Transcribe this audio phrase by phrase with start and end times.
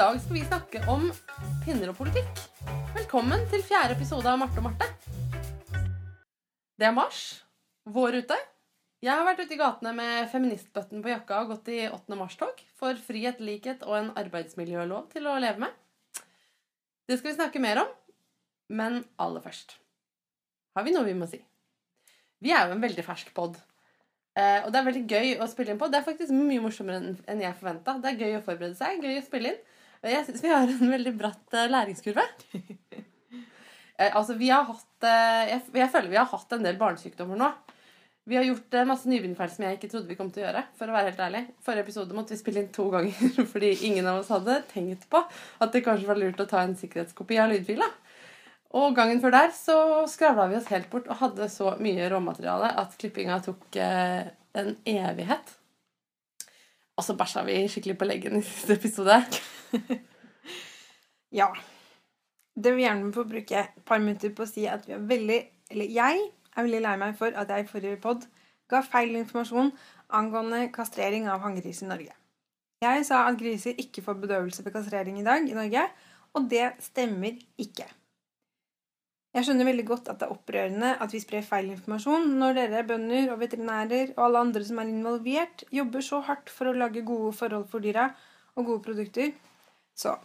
[0.00, 1.02] dag skal vi snakke om
[1.60, 2.38] pinner og politikk.
[2.94, 4.86] Velkommen til fjerde episode av Marte og Marte.
[6.80, 7.18] Det er mars.
[7.84, 8.38] Vår ute.
[9.04, 12.16] Jeg har vært ute i gatene med feministbøtten på jakka og gått i 8.
[12.16, 16.22] mars-tog for frihet, likhet og en arbeidsmiljølov til å leve med.
[17.04, 17.90] Det skal vi snakke mer om,
[18.72, 19.76] men aller først
[20.78, 21.42] har vi noe vi må si.
[22.40, 23.58] Vi er jo en veldig fersk pod.
[24.32, 25.90] Eh, og det er veldig gøy å spille inn på.
[25.92, 27.98] Det er faktisk mye morsommere enn- jeg forventa.
[28.00, 29.60] Det er gøy å forberede seg, gøy å spille inn.
[30.00, 32.26] Jeg syns vi har en veldig bratt eh, læringskurve.
[34.00, 37.36] Eh, altså, vi har hatt eh, jeg, jeg føler vi har hatt en del barnesykdommer
[37.36, 37.50] nå.
[38.32, 40.62] Vi har gjort masse nybegynnerfeil som jeg ikke trodde vi kom til å gjøre.
[40.78, 41.42] For å være helt ærlig.
[41.66, 45.20] Forrige episode måtte vi spille inn to ganger fordi ingen av oss hadde tenkt på
[45.20, 47.90] at det kanskje var lurt å ta en sikkerhetskopi av lydfila.
[48.80, 49.76] Og gangen før der så
[50.08, 55.59] skravla vi oss helt bort og hadde så mye råmateriale at klippinga tok en evighet.
[57.00, 59.22] Og så bæsja vi skikkelig på leggen i siste episode.
[61.32, 61.46] Ja.
[62.58, 65.36] Det vil gjerne få bruke et par minutter på å si at vi er veldig
[65.70, 68.24] Eller jeg er veldig lei meg for at jeg i forrige pod
[68.70, 69.70] ga feil informasjon
[70.18, 72.16] angående kastrering av hanngris i Norge.
[72.82, 75.86] Jeg sa at griser ikke får bedøvelse ved kastrering i dag i Norge,
[76.34, 77.86] og det stemmer ikke.
[79.30, 82.80] Jeg skjønner veldig godt at det er opprørende at vi sprer feil informasjon når dere
[82.88, 87.04] bønder og veterinærer og alle andre som er involvert, jobber så hardt for å lage
[87.06, 88.08] gode forhold for dyra
[88.58, 89.30] og gode produkter.
[89.94, 90.16] Så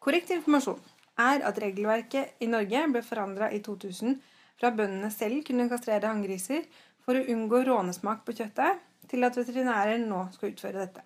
[0.00, 0.80] korrekt informasjon
[1.20, 4.16] er at regelverket i Norge ble forandra i 2000
[4.58, 6.64] fra bøndene selv kunne kastrere hanngriser
[7.04, 11.04] for å unngå rånesmak på kjøttet, til at veterinærer nå skal utføre dette.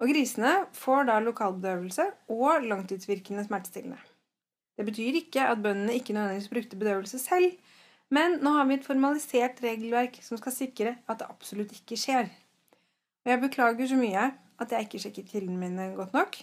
[0.00, 4.00] Og grisene får da lokalbedøvelse og langtidsvirkende smertestillende.
[4.76, 7.52] Det betyr ikke at bøndene ikke nødvendigvis brukte bedøvelse selv,
[8.12, 12.28] men nå har vi et formalisert regelverk som skal sikre at det absolutt ikke skjer.
[13.24, 14.26] Og jeg beklager så mye
[14.60, 16.36] at jeg ikke sjekket kildene mine godt nok,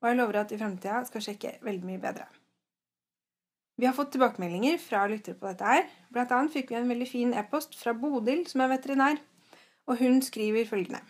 [0.00, 2.28] og jeg lover at i fremtida skal sjekke veldig mye bedre.
[3.76, 5.86] Vi har fått tilbakemeldinger fra lyttere på dette her.
[6.12, 9.18] Blant annet fikk vi en veldig fin e-post fra Bodil, som er veterinær,
[9.88, 11.00] og hun skriver følgende.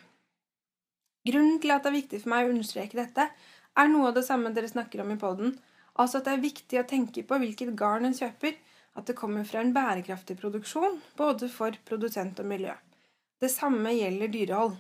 [1.29, 3.29] Grunnen til at det er viktig for meg å understreke dette,
[3.79, 5.55] er noe av det samme dere snakker om i poden,
[6.01, 8.57] altså at det er viktig å tenke på hvilket garn en kjøper,
[8.99, 12.75] at det kommer fra en bærekraftig produksjon, både for produsent og miljø.
[13.41, 14.77] Det samme gjelder dyrehold.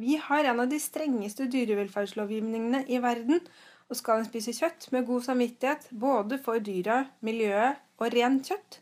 [0.00, 3.40] Vi har en av de strengeste dyrevelferdslovgivningene i verden,
[3.88, 8.80] og skal en spise kjøtt med god samvittighet både for dyra, miljøet og rent kjøtt,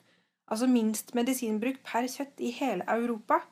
[0.53, 3.43] altså minst medisinbruk per kjøtt i hele Europa,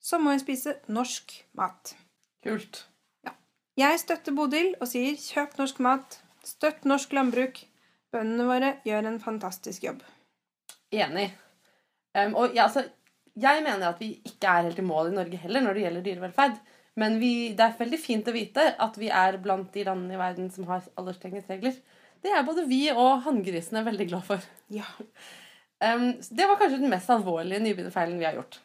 [0.00, 1.94] så må en spise norsk mat.
[2.44, 2.84] Kult.
[3.78, 7.62] Jeg støtter Bodil og sier kjøp norsk mat, støtt norsk landbruk.
[8.14, 10.02] Bøndene våre gjør en fantastisk jobb.
[10.90, 11.28] Enig.
[12.16, 12.82] Um, og ja, altså,
[13.38, 16.06] jeg mener at vi ikke er helt i mål i Norge heller når det gjelder
[16.06, 16.56] dyrevelferd.
[16.98, 20.20] Men vi, det er veldig fint å vite at vi er blant de landene i
[20.20, 21.76] verden som har aller strengest regler.
[22.20, 24.48] Det er både vi og hanngrisene veldig glad for.
[24.74, 24.88] Ja.
[25.80, 28.58] Um, det var kanskje den mest alvorlige nybegynnerfeilen vi har gjort.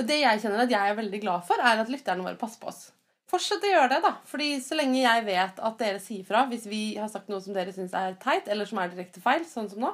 [0.00, 2.62] Og det jeg kjenner at jeg er veldig glad for, er at lytterne våre passer
[2.62, 2.88] på oss.
[3.30, 4.14] Fortsett å gjøre det, da.
[4.26, 7.54] Fordi så lenge jeg vet at dere sier fra hvis vi har sagt noe som
[7.54, 9.92] dere syns er teit, eller som er direkte feil, sånn som nå,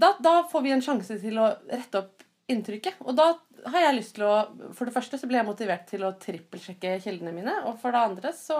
[0.00, 3.00] da, da får vi en sjanse til å rette opp inntrykket.
[3.06, 3.30] Og da
[3.70, 4.36] har jeg lyst til å
[4.76, 7.56] For det første så blir jeg motivert til å trippelsjekke kildene mine.
[7.68, 8.56] Og for det andre så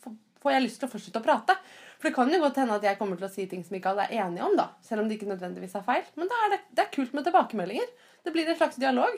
[0.00, 1.56] får- får jeg lyst til å fortsette å prate.
[1.98, 3.92] For det kan jo godt hende at jeg kommer til å si ting som ikke
[3.92, 4.70] alle er enige om, da.
[4.82, 6.04] Selv om det ikke nødvendigvis er feil.
[6.16, 7.88] Men da er det, det er kult med tilbakemeldinger.
[8.24, 9.16] Det blir en slags dialog.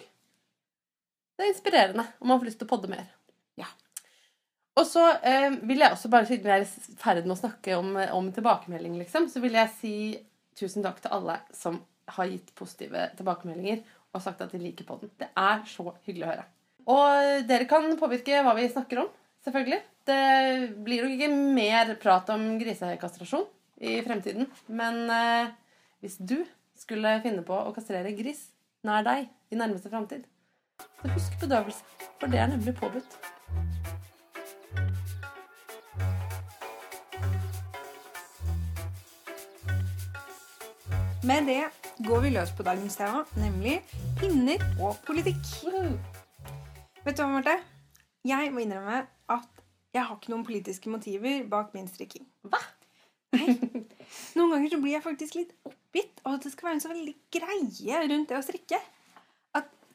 [1.38, 3.04] Det er inspirerende, og man får lyst til å podde mer.
[3.60, 3.68] Ja.
[4.78, 7.76] Og så eh, vil jeg også bare, siden vi er i ferd med å snakke
[7.78, 9.94] om, om tilbakemelding, liksom, så vil jeg si
[10.58, 11.78] tusen takk til alle som
[12.16, 13.84] har gitt positive tilbakemeldinger
[14.16, 15.12] og sagt at de liker podden.
[15.20, 16.46] Det er så hyggelig å høre.
[16.88, 19.10] Og dere kan påvirke hva vi snakker om,
[19.46, 19.80] selvfølgelig.
[20.08, 20.22] Det
[20.86, 23.44] blir nok ikke mer prat om grisekastrasjon
[23.84, 24.48] i fremtiden.
[24.66, 25.52] Men eh,
[26.02, 26.40] hvis du
[26.78, 28.48] skulle finne på å kastrere gris
[28.86, 30.24] nær deg i nærmeste framtid,
[31.02, 31.84] så husk bedøvelse,
[32.20, 33.18] for det er nemlig påbudt.
[41.28, 41.62] Med det
[42.06, 43.80] går vi løs på dagens tema, nemlig
[44.20, 45.42] pinner og politikk.
[45.64, 45.98] Woohoo!
[47.04, 47.56] Vet du hva, Marte?
[48.24, 49.02] Jeg må innrømme
[49.34, 49.62] at
[49.94, 52.26] jeg har ikke noen politiske motiver bak min strikking.
[52.46, 52.60] Hva?
[53.34, 53.56] Nei.
[54.38, 56.92] Noen ganger så blir jeg faktisk litt oppgitt av at det skal være en så
[56.92, 58.80] veldig greie rundt det å strikke.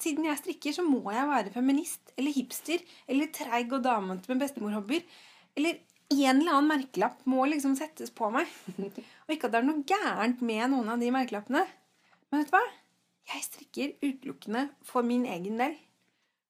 [0.01, 4.42] Siden jeg strikker, så må jeg være feminist eller hipster eller treig og damete med
[4.44, 5.04] bestemorhobbyer.
[5.57, 5.80] Eller
[6.13, 8.50] en eller annen merkelapp må liksom settes på meg.
[8.78, 11.63] Og ikke at det er noe gærent med noen av de merkelappene.
[12.30, 12.63] Men vet du hva?
[13.34, 15.78] Jeg strikker utelukkende for min egen del.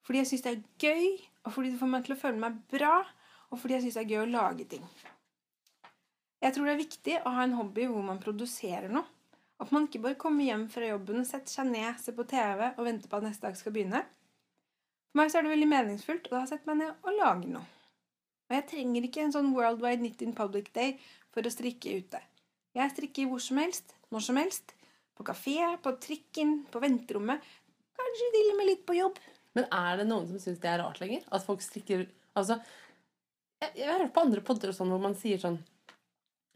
[0.03, 1.09] Fordi jeg syns det er gøy,
[1.45, 2.95] og fordi det får meg til å føle meg bra.
[3.53, 4.85] og fordi jeg syns det er gøy å lage ting.
[6.41, 9.05] Jeg tror det er viktig å ha en hobby hvor man produserer noe.
[9.63, 12.83] At man ikke bare kommer hjem fra jobben, setter seg ned, ser på TV og
[12.83, 14.03] venter på at neste dag skal begynne.
[15.13, 17.55] For meg så er det veldig meningsfullt, og da setter jeg meg ned og lager
[17.55, 17.65] noe.
[18.49, 20.97] Og jeg trenger ikke en sånn Worldwide Knit in Public Day
[21.33, 22.19] for å strikke ute.
[22.75, 24.73] Jeg strikker hvor som helst, når som helst.
[25.13, 27.41] På kafé, på trikken, på venterommet.
[27.97, 29.19] Kanskje til og med litt på jobb.
[29.53, 31.25] Men er det noen som syns det er rart lenger?
[31.31, 32.55] At folk strikker Altså,
[33.61, 35.59] jeg, jeg har hørt på andre podder og sånn hvor man sier sånn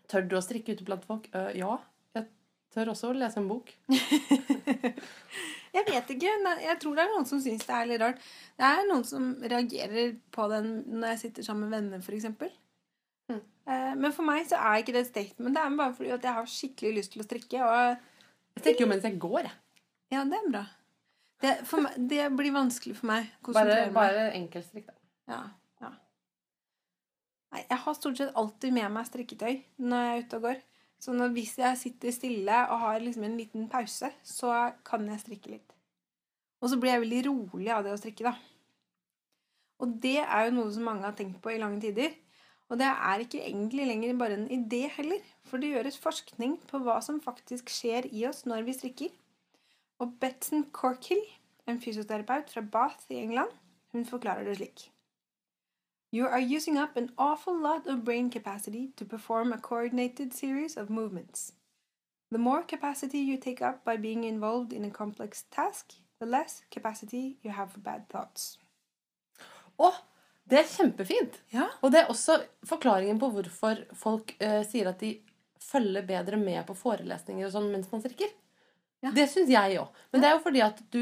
[0.09, 1.27] Tør du å strikke ute blant folk?
[1.35, 1.75] Uh, ja.
[2.77, 3.71] Tør også å lese en bok.
[5.77, 6.29] Jeg vet ikke.
[6.61, 8.21] Jeg tror det er noen som syns det er litt rart.
[8.57, 12.27] Det er noen som reagerer på den når jeg sitter sammen med venner, f.eks.
[13.29, 13.41] Mm.
[13.67, 15.53] Eh, Men for meg så er ikke det et statement.
[15.57, 17.65] Det er bare fordi at jeg har skikkelig lyst til å strikke.
[17.65, 17.75] Og
[18.55, 19.83] Jeg strikker jo mens jeg går, jeg.
[20.15, 20.63] ja, det er bra.
[21.43, 21.51] Det,
[21.83, 24.95] meg, det blir vanskelig for meg Bare, bare enkeltstrikk, da.
[25.29, 25.41] Ja,
[25.83, 25.91] ja.
[27.53, 30.63] Nei, jeg har stort sett alltid med meg strikketøy når jeg er ute og går.
[30.97, 34.53] Så når, hvis jeg sitter stille og har liksom en liten pause, så
[34.85, 35.75] kan jeg strikke litt.
[36.61, 38.33] Og så blir jeg veldig rolig av det å strikke, da.
[39.77, 42.15] Og det er jo noe som mange har tenkt på i lange tider.
[42.67, 46.81] Og det er ikke egentlig lenger bare en idé heller, for det gjøres forskning på
[46.83, 49.13] hva som faktisk skjer i oss når vi strikker.
[50.03, 51.21] Og Betson Corkill,
[51.69, 53.53] en fysioterapeut fra Bath i England,
[53.93, 54.89] hun forklarer det slik.
[56.11, 60.77] You are using up an awful lot of brain capacity to perform a coordinated series
[60.77, 61.51] of movements.
[62.31, 66.63] The more capacity you take up by being involved in a complex task, the less
[66.71, 68.57] capacity you have for bad thoughts.
[69.77, 69.91] Å!
[70.47, 71.41] Det er kjempefint!
[71.51, 71.67] Ja.
[71.83, 75.17] Og det er også forklaringen på hvorfor folk uh, sier at de
[75.59, 78.31] følger bedre med på forelesninger og sånn mens man strikker.
[79.03, 79.11] Ja.
[79.11, 80.03] Det syns jeg òg.
[80.11, 81.01] Men det er jo fordi at du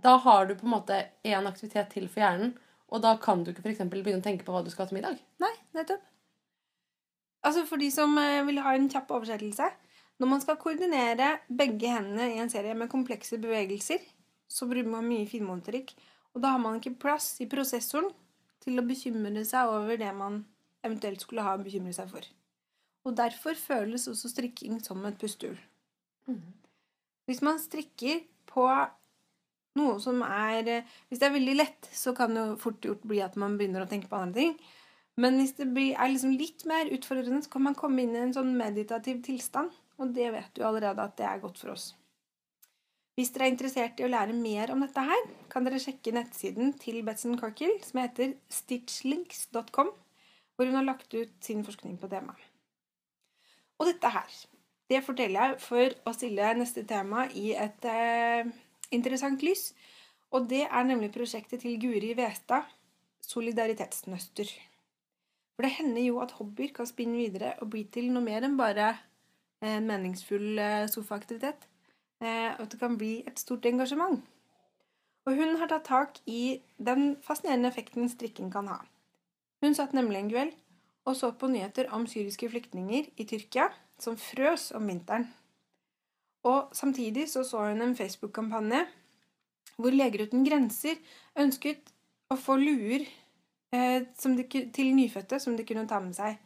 [0.00, 0.96] Da har du på en måte
[1.28, 2.54] én aktivitet til for hjernen,
[2.90, 4.98] og da kan du ikke for begynne å tenke på hva du skal ha til
[4.98, 5.20] middag.
[5.42, 6.02] Nei, nettopp.
[7.46, 9.70] Altså For de som eh, vil ha en kjapp oversettelse
[10.20, 14.02] Når man skal koordinere begge hendene i en serie med komplekse bevegelser,
[14.44, 15.94] så bruker man mye finmotorikk.
[16.34, 18.10] Og da har man ikke plass i prosessoren
[18.60, 20.42] til å bekymre seg over det man
[20.84, 22.26] eventuelt skulle ha å bekymre seg for.
[23.08, 25.56] Og derfor føles også strikking som et pustehull.
[27.24, 28.20] Hvis man strikker
[28.50, 28.66] på
[29.78, 33.06] noe som er eh, Hvis det er veldig lett, så kan det jo fort gjort
[33.06, 34.56] bli at man begynner å tenke på andre ting.
[35.20, 38.34] Men hvis det er liksom litt mer utfordrende, så kan man komme inn i en
[38.34, 39.74] sånn meditativ tilstand.
[40.00, 41.90] Og det vet du allerede at det er godt for oss.
[43.18, 46.72] Hvis dere er interessert i å lære mer om dette her, kan dere sjekke nettsiden
[46.80, 49.90] til Betson Corkill, som heter stitchlinks.com,
[50.56, 52.40] hvor hun har lagt ut sin forskning på temaet.
[53.80, 54.40] Og dette her,
[54.92, 58.48] det forteller jeg for å stille neste tema i et eh,
[58.90, 59.70] interessant lys.
[60.30, 62.68] Og det er nemlig prosjektet til Guri Westad,
[63.26, 64.50] Solidaritetsnøster.
[65.54, 68.56] For det hender jo at hobbyer kan spinne videre og bli til noe mer enn
[68.58, 68.92] bare
[69.60, 71.66] en meningsfull eh, sofaaktivitet.
[72.22, 74.22] Eh, Og at det kan bli et stort engasjement.
[75.28, 78.78] Og hun har tatt tak i den fascinerende effekten strikking kan ha.
[79.60, 80.56] Hun satt nemlig en kveld
[81.04, 83.68] og så på nyheter om syriske flyktninger i Tyrkia
[84.00, 85.28] som frøs om vinteren.
[86.48, 88.84] Og samtidig så, så hun en Facebook-kampanje
[89.80, 90.98] hvor Leger uten grenser
[91.40, 91.92] ønsket
[92.30, 93.04] å få luer
[93.74, 96.38] eh, de, til nyfødte som de kunne ta med seg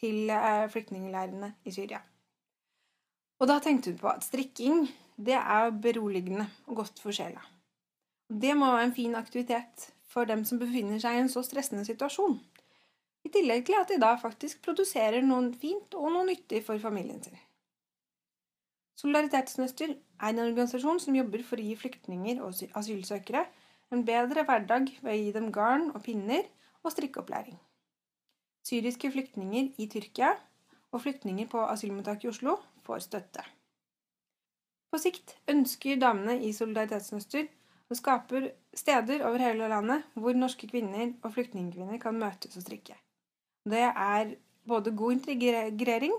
[0.00, 2.02] til eh, flyktningleirene i Syria.
[3.42, 7.42] Og da tenkte hun på at strikking det er beroligende og godt for sjela.
[8.32, 11.84] Det må være en fin aktivitet for dem som befinner seg i en så stressende
[11.88, 12.38] situasjon.
[13.22, 17.22] I tillegg til at de da faktisk produserer noe fint og noe nyttig for familien
[17.22, 17.36] sin.
[19.02, 23.40] Solidaritetsnøster er en organisasjon som jobber for å gi flyktninger og asylsøkere
[23.92, 26.46] en bedre hverdag ved å gi dem garn og pinner
[26.84, 27.56] og strikkeopplæring.
[28.62, 30.30] Syriske flyktninger i Tyrkia
[30.92, 33.42] og flyktninger på asylmottak i Oslo får støtte.
[34.92, 37.48] På sikt ønsker damene i Solidaritetsnøster
[37.90, 42.94] og skaper steder over hele landet hvor norske kvinner og flyktningkvinner kan møtes og strikke.
[43.66, 44.36] Det er
[44.68, 46.14] både god integrering,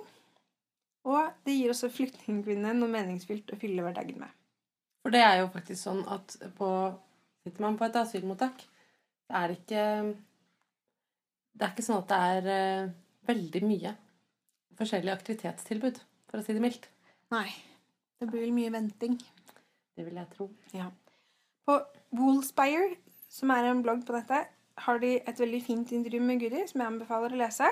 [1.03, 4.31] og det gir også flyktningkvinnene noe meningsfylt å fylle hverdagen med.
[5.03, 6.69] For det er jo faktisk sånn at på,
[7.43, 8.63] sitter man på et asylmottak,
[9.27, 9.83] det er det ikke
[11.53, 12.93] Det er ikke sånn at det er eh,
[13.29, 13.91] veldig mye
[14.79, 15.99] forskjellige aktivitetstilbud,
[16.31, 16.87] for å si det mildt.
[17.33, 17.45] Nei,
[18.19, 19.19] det blir vel mye venting.
[19.93, 20.47] Det vil jeg tro.
[20.73, 20.87] Ja.
[21.67, 21.77] På
[22.17, 22.95] Woolspire,
[23.29, 24.39] som er en blogg på dette,
[24.87, 27.69] har de et veldig fint intervju med Guri, som jeg anbefaler å lese.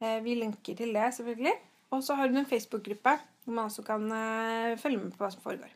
[0.00, 1.52] Eh, Vi linker til det, selvfølgelig.
[1.90, 5.30] Og så har hun en Facebook-gruppe hvor man også kan eh, følge med på hva
[5.34, 5.72] som foregår.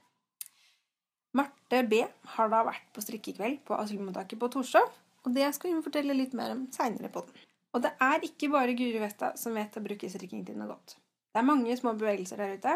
[1.34, 2.04] Marte B
[2.36, 4.92] har da vært på strikkekveld på asylmottaket på Torshov
[5.24, 7.40] Og det skal hun fortelle litt mer om seinere på den.
[7.74, 10.94] Og det er ikke bare Guri Vesta som vet å bruke strikking til noe godt.
[11.34, 12.74] Det er mange små bevegelser der ute,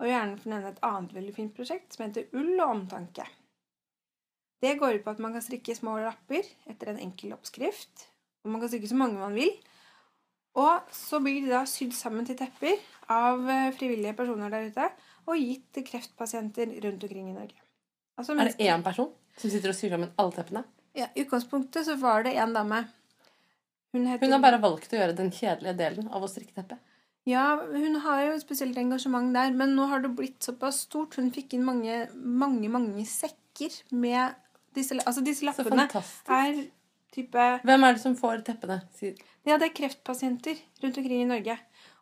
[0.00, 3.26] og gjerne få nevne et annet veldig fint prosjekt som heter Ull og omtanke.
[4.60, 8.06] Det går ut på at man kan strikke små lapper etter en enkel oppskrift.
[8.44, 9.52] Og man kan strikke så mange man vil.
[10.58, 12.80] Og så blir de da sydd sammen til tepper
[13.10, 14.88] av eh, frivillige personer der ute
[15.30, 17.58] og gitt til kreftpasienter rundt omkring i Norge.
[18.18, 20.64] Altså, Er det én person som sitter og syr sammen alle teppene?
[20.98, 22.80] Ja, I utgangspunktet så var det en dame.
[23.94, 26.82] Hun, heter, Hun har bare valgt å gjøre den kjedelige delen av å strikke teppet?
[27.28, 31.14] Ja, hun har jo et spesielt engasjement der, men nå har det blitt såpass stort.
[31.20, 34.34] Hun fikk inn mange, mange, mange sekker med
[34.74, 36.30] disse, altså disse Så fantastisk.
[36.30, 36.62] er
[37.14, 38.80] type Hvem er det som får teppene?
[39.48, 41.56] Ja, det er kreftpasienter rundt omkring i Norge.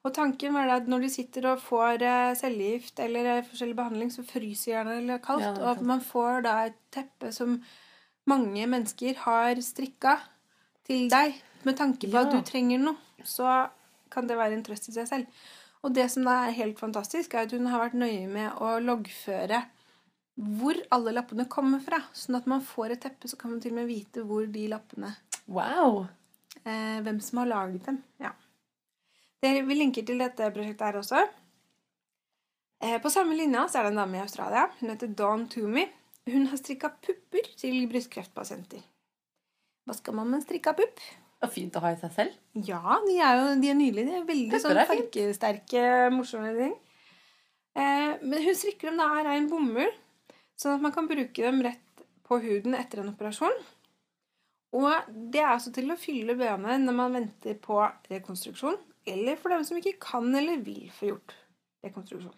[0.06, 4.12] Og tanken var at når du sitter og får eh, cellegift eller eh, forskjellig behandling,
[4.14, 5.46] så fryser gjerne eller kaldt.
[5.46, 7.58] Ja, og at man får da et teppe som
[8.28, 10.18] mange mennesker har strikka
[10.88, 11.36] til deg,
[11.66, 13.66] med tanke på at du trenger noe, så
[14.12, 15.42] kan det være en trøst i seg selv.
[15.84, 18.78] Og det som da er helt fantastisk, er at hun har vært nøye med å
[18.82, 19.62] loggføre
[20.38, 21.99] hvor alle lappene kommer fra.
[22.14, 24.68] Sånn at man får et teppe, så kan man til og med vite hvor de
[24.71, 25.11] lappene
[25.49, 26.07] Wow!
[26.64, 28.02] eh, hvem som har laget dem.
[28.23, 28.33] Ja.
[29.42, 31.23] Det, vi linker til dette prosjektet her også.
[32.83, 34.66] Eh, på samme linja så er det en dame i Australia.
[34.80, 35.88] Hun heter Dawn Toomey.
[36.28, 38.83] Hun har strikka pupper til brystkreftpasienter.
[39.88, 41.00] Hva skal man med en strikka pupp?
[41.38, 42.35] Og fint å ha i seg selv.
[42.66, 44.11] Ja, de er jo de er nydelige.
[44.11, 46.75] De er veldig Pupper sånn er fargesterke, morsomme ting.
[47.78, 49.95] Eh, men hun strikker dem da av rein bomull,
[50.58, 53.54] sånn at man kan bruke dem rett på huden etter en operasjon.
[54.76, 54.90] Og
[55.32, 57.78] det er altså til å fylle BH-ene når man venter på
[58.10, 58.76] rekonstruksjon,
[59.08, 61.34] eller for dem som ikke kan eller vil få gjort
[61.86, 62.36] rekonstruksjon.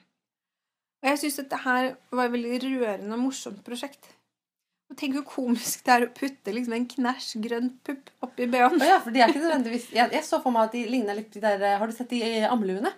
[1.01, 4.13] Og jeg syns dette her var et veldig rørende og morsomt prosjekt.
[4.91, 8.83] Og tenk hvor komisk det er å putte liksom en knæsj grønn pupp oppi BH-en.
[8.85, 11.31] Ja, for de er ikke nødvendigvis Jeg, jeg så for meg at de ligner litt
[11.31, 12.91] de der Har du sett de eh, ammeluene?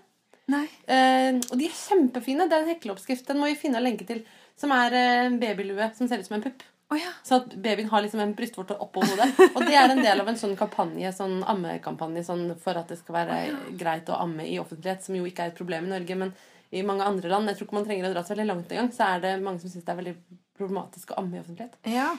[0.53, 0.65] Nei.
[0.89, 2.49] Eh, og de er kjempefine.
[2.49, 3.29] Det er en hekleoppskrift.
[3.29, 4.25] Den må vi finne og lenke til.
[4.61, 6.63] Som er eh, en babylue som ser ut som en pupp.
[6.93, 7.09] Oh, ja.
[7.25, 9.31] Så at babyen har liksom en brystvorte oppå hodet.
[9.55, 12.99] Og det er en del av en sånn kampanje, sånn ammekampanje sånn for at det
[13.01, 13.39] skal være
[13.81, 16.35] greit å amme i offentlighet, som jo ikke er et problem i Norge, men
[16.73, 18.93] i mange andre land Jeg tror ikke man trenger å dra så veldig langt engang,
[18.93, 20.15] så er det mange som syns det er veldig
[20.61, 21.81] problematisk å amme i offentlighet.
[21.89, 22.11] Ja.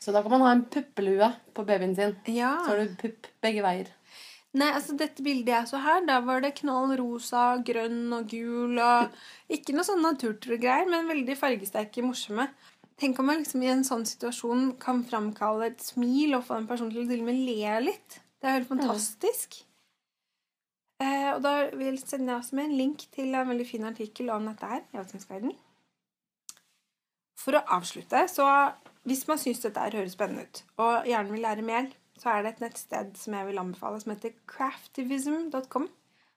[0.00, 2.16] Så da kan man ha en puppelue på babyen sin.
[2.32, 2.54] ja.
[2.64, 3.92] Så har du pupp begge veier.
[4.58, 8.80] Nei, altså dette bildet jeg så her, der var det knall rosa, grønn og gul
[8.82, 9.12] og
[9.52, 12.48] Ikke noe sånn naturtro-greier, men veldig fargesterke, morsomme.
[13.00, 16.68] Tenk om man liksom i en sånn situasjon kan framkalle et smil og få en
[16.68, 18.18] person til å til og med le litt.
[18.40, 19.62] Det er helt fantastisk.
[21.00, 23.86] Eh, og da vil jeg sende jeg også med en link til en veldig fin
[23.88, 24.84] artikkel om dette her
[25.48, 25.54] i.
[27.40, 28.44] For å avslutte, så
[29.08, 31.88] hvis man syns dette her høres spennende ut, og gjerne vil lære mer,
[32.20, 35.88] så er det et nettsted som jeg vil anbefale, som heter craftivism.com.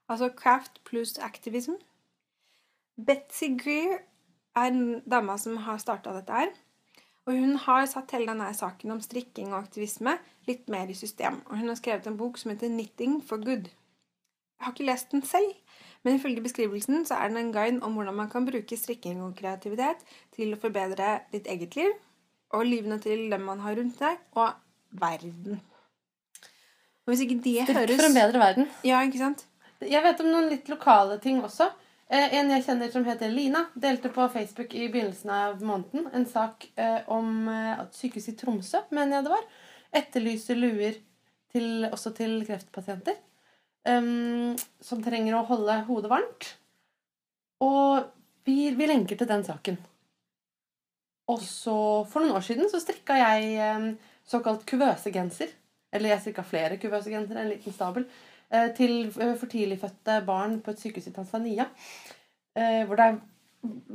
[0.10, 1.76] Altså craft pluss activism.
[3.06, 3.98] Betsy Greer
[4.56, 6.54] er en dame som har starta dette her.
[7.26, 11.40] Og hun har satt hele denne saken om strikking og aktivisme litt mer i system.
[11.48, 13.72] Og hun har skrevet en bok som heter 'Knitting for good'.
[14.60, 15.54] Jeg har ikke lest den selv,
[16.04, 19.36] men ifølge beskrivelsen så er den en guide om hvordan man kan bruke strikking og
[19.36, 21.92] kreativitet til å forbedre ditt eget liv
[22.50, 24.54] og livene til dem man har rundt deg, og
[24.92, 25.62] verden.
[27.04, 28.70] Og hvis ikke det Strikk høres for en bedre verden.
[28.88, 29.46] Ja, ikke sant?
[29.84, 31.68] Jeg vet om noen litt lokale ting også.
[32.08, 36.26] Eh, en jeg kjenner som heter Lina, delte på Facebook i begynnelsen av måneden en
[36.30, 39.46] sak eh, om eh, at sykehuset i Tromsø, mener jeg det var,
[40.00, 41.00] etterlyser luer
[41.52, 43.20] til, også til kreftpasienter.
[43.88, 46.54] um, som trenger å holde hodet varmt.
[47.64, 48.06] Og
[48.48, 49.80] vi, vi lenker til den saken.
[51.32, 51.76] Og så,
[52.12, 53.86] for noen år siden, så strikka jeg em,
[54.28, 55.54] såkalt kuvøsegenser.
[55.94, 58.06] Eller jeg strikka flere kuvøsegensere, en liten stabel
[58.50, 61.68] eh, til eh, for tidligfødte barn på et sykehus i Tanzania.
[62.58, 63.20] eh, Hvor det er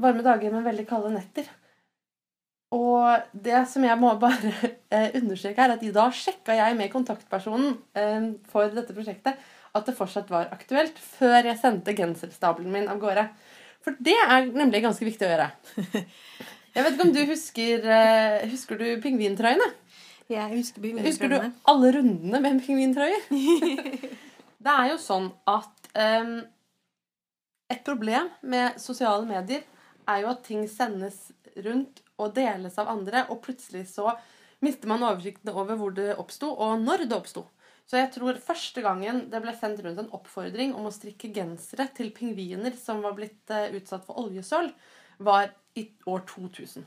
[0.01, 1.51] varme dager, men veldig kalde netter.
[2.73, 4.53] Og det som jeg må bare
[5.21, 7.79] understreke, er at i dag sjekka jeg med kontaktpersonen
[8.53, 9.41] for dette prosjektet
[9.77, 13.25] at det fortsatt var aktuelt, før jeg sendte genserstabelen min av gårde.
[13.85, 15.51] For det er nemlig ganske viktig å gjøre.
[16.77, 17.87] Jeg vet ikke om du husker
[18.53, 19.65] Husker du pingvintrøyene?
[20.29, 23.21] Jeg husker Husker du alle rundene med en pingvintrøye?
[24.65, 26.35] det er jo sånn at um,
[27.73, 29.65] et problem med sosiale medier
[30.09, 31.31] er jo at ting sendes
[31.65, 34.13] rundt og deles av andre, og plutselig så
[34.65, 37.45] mister man oversikten over hvor det oppsto, og når det oppsto.
[37.89, 41.89] Så jeg tror første gangen det ble sendt rundt en oppfordring om å strikke gensere
[41.97, 44.69] til pingviner som var blitt eh, utsatt for oljesøl,
[45.25, 46.85] var i år 2000.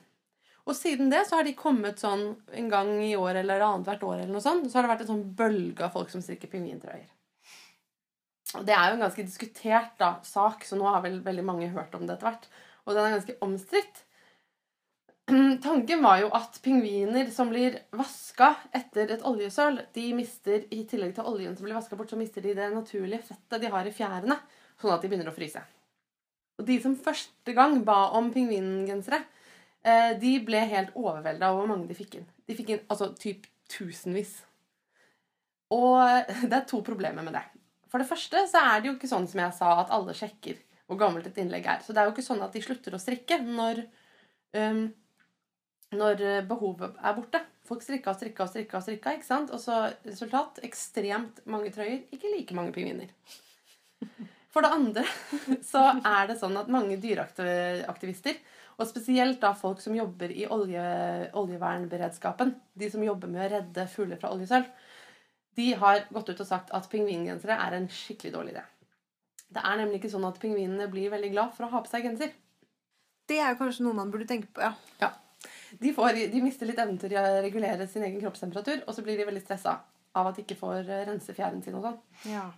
[0.72, 4.22] Og siden det så har de kommet sånn en gang i år eller annethvert år,
[4.22, 7.10] eller noe sånt, så har det vært en sånn bølge av folk som strikker pingvintrøyer.
[8.60, 11.68] Og det er jo en ganske diskutert da, sak, så nå har vel veldig mange
[11.76, 12.48] hørt om det etter hvert.
[12.86, 14.02] Og den er ganske omstridt.
[15.68, 21.18] Tanken var jo at pingviner som blir vaska etter et oljesøl, de mister, i tillegg
[21.18, 23.96] til oljen som blir vaska bort, så mister de det naturlige fettet de har i
[23.96, 24.40] fjærene,
[24.80, 25.64] sånn at de begynner å fryse.
[26.60, 29.24] Og de som første gang ba om pingvingensere,
[30.22, 32.26] de ble helt overvelda over hvor mange de fikk inn.
[32.46, 34.36] De fikk inn altså typ tusenvis.
[35.74, 37.44] Og det er to problemer med det.
[37.92, 40.60] For det første så er det jo ikke sånn som jeg sa, at alle sjekker
[40.88, 41.84] hvor gammelt et innlegg er.
[41.84, 43.82] Så det er jo ikke sånn at de slutter å strikke når,
[44.60, 44.84] um,
[45.96, 47.42] når behovet er borte.
[47.68, 49.54] Folk strikka og strikka og strikka, og strikka, ikke sant?
[49.56, 53.12] Og så resultat ekstremt mange trøyer, ikke like mange pingviner.
[54.52, 55.06] For det andre
[55.72, 58.40] så er det sånn at mange dyreaktivister,
[58.82, 60.84] og spesielt da folk som jobber i olje,
[61.38, 64.66] oljevernberedskapen, de som jobber med å redde fugler fra oljesøl,
[65.60, 68.64] de har gått ut og sagt at pingvingensere er en skikkelig dårlig idé.
[69.52, 72.08] Det er nemlig ikke sånn at pingvinene blir veldig glad for å ha på seg
[72.08, 72.32] genser.
[73.28, 74.74] Det er jo kanskje noe man burde tenke på, ja.
[75.04, 75.12] Ja.
[75.80, 79.20] De, får, de mister litt evnen til å regulere sin egen kroppstemperatur, og så blir
[79.20, 79.78] de veldig stressa
[80.18, 82.02] av at de ikke får eh, rense fjæren sin og sånn.
[82.34, 82.50] ja.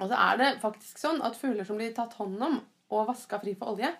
[0.00, 2.54] Og så er det faktisk sånn at fugler som blir tatt hånd om
[2.92, 3.90] og vaska fri for olje,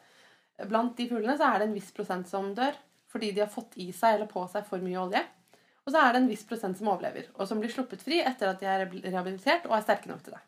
[0.69, 2.77] blant de fuglene så er det en viss prosent som dør
[3.13, 5.21] fordi de har fått i seg eller på seg for mye olje.
[5.83, 8.49] Og så er det en viss prosent som overlever, og som blir sluppet fri etter
[8.49, 10.41] at de er rehabilitert og er sterke nok til det.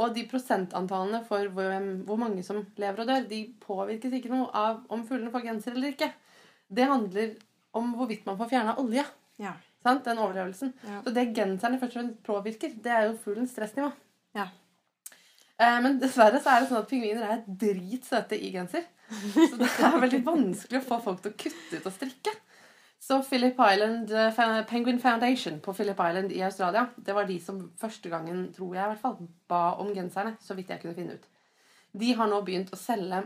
[0.00, 4.78] Og de prosentantallene for hvor, mange som lever og dør, de påvirkes ikke noe av
[4.88, 6.08] om fuglene får genser eller ikke.
[6.70, 7.34] Det handler
[7.76, 9.04] om hvorvidt man får fjerna olje.
[9.42, 9.52] Ja.
[9.84, 10.06] Sant?
[10.06, 10.72] Den overlevelsen.
[10.86, 11.02] Ja.
[11.04, 13.90] Så det genserne først og fremst påvirker, det er jo fuglens stressnivå.
[14.38, 14.48] Ja.
[15.60, 18.88] Eh, Men dessverre så er det sånn at pingviner er dritsøte i genser.
[19.10, 22.34] Så det er veldig vanskelig å få folk til å kutte ut og strikke.
[23.00, 27.62] Så Philip Island eh, Penguin Foundation på Philip Island i Australia, det var de som
[27.80, 29.16] første gangen, tror jeg i hvert fall,
[29.48, 31.28] ba om genserne, så vidt jeg kunne finne ut.
[31.92, 33.22] De har nå begynt å selge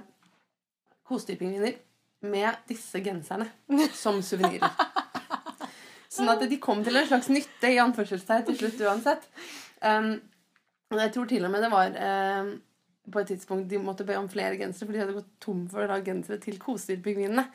[1.04, 1.74] kosedyrpingviner
[2.30, 3.50] med disse genserne
[4.02, 4.70] som suvenirer.
[6.14, 9.26] Sånn at de kom til en slags nytte i anførselstegn til slutt uansett.
[9.82, 10.14] Um,
[10.94, 12.52] jeg tror til og med det var um,
[13.12, 15.88] på et tidspunkt de måtte be om flere gensere, for de hadde gått tom for
[15.90, 17.46] da, gensere til kosedyrpingvinene.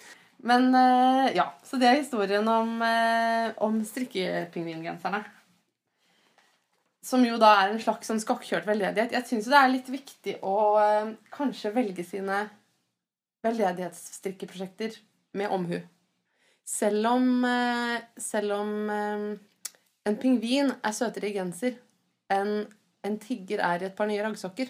[0.49, 5.19] Men eh, ja, så det er historien om, uh, om strikkepingvingenserne.
[7.03, 9.15] Som jo da er en slags sånn skakkjørt veldedighet.
[9.15, 12.43] Jeg syns det er litt viktig å eh, kanskje velge sine
[13.45, 14.97] veldedighetsstrikkeprosjekter
[15.39, 15.77] med omhu.
[16.67, 19.23] Selv om, eh, selv om eh,
[20.11, 21.79] en pingvin er søtere i genser
[22.29, 22.67] enn
[23.07, 24.67] en tigger er i et par nye raggsokker,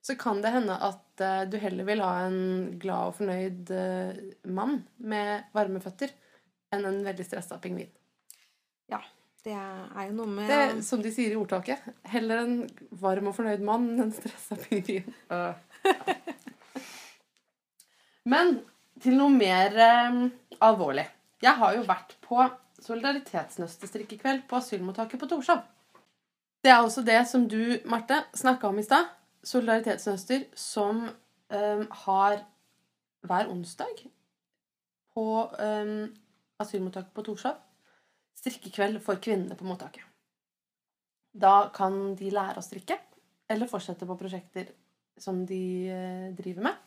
[0.00, 2.40] så kan det hende at eh, du heller vil ha en
[2.80, 6.12] glad og fornøyd eh, mann med varme føtter
[6.72, 7.90] enn en veldig stressa pingvin.
[8.90, 9.02] Ja.
[9.40, 11.80] Det er jo noe med Det er som de sier i ordtaket.
[12.12, 12.56] Heller en
[13.00, 15.08] varm og fornøyd mann enn en stressa pingvin.
[15.30, 15.54] Uh.
[18.28, 18.58] Men
[19.00, 20.18] til noe mer eh,
[20.60, 21.06] alvorlig.
[21.40, 22.42] Jeg har jo vært på
[22.84, 25.62] solidaritetsnøstestrikkekveld på asylmottaket på Torshov.
[26.60, 29.08] Det er også det som du, Marte, snakka om i stad.
[29.46, 32.42] Solidaritetsnøster som um, har
[33.26, 34.04] hver onsdag
[35.14, 36.08] på um,
[36.60, 37.58] asylmottaket på Torshov
[38.40, 40.04] strikkekveld for kvinnene på mottaket.
[41.30, 42.96] Da kan de lære å strikke,
[43.50, 44.70] eller fortsette på prosjekter
[45.20, 46.86] som de eh, driver med.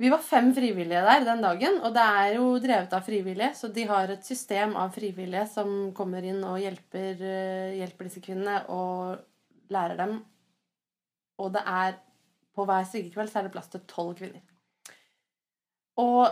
[0.00, 3.68] Vi var fem frivillige der den dagen, og det er jo drevet av frivillige, så
[3.68, 8.62] de har et system av frivillige som kommer inn og hjelper, eh, hjelper disse kvinnene
[8.72, 9.20] og
[9.70, 10.16] lærer dem.
[11.40, 11.96] Og det er
[12.56, 14.42] på hver sykekveld så er det plass til tolv kvinner.
[16.00, 16.26] Og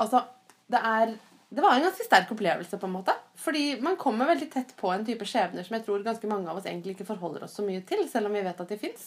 [0.00, 0.24] altså
[0.70, 1.12] Det er
[1.54, 3.12] det var en ganske sterk opplevelse, på en måte.
[3.38, 6.58] Fordi man kommer veldig tett på en type skjebner som jeg tror ganske mange av
[6.58, 9.04] oss egentlig ikke forholder oss så mye til, selv om vi vet at de fins.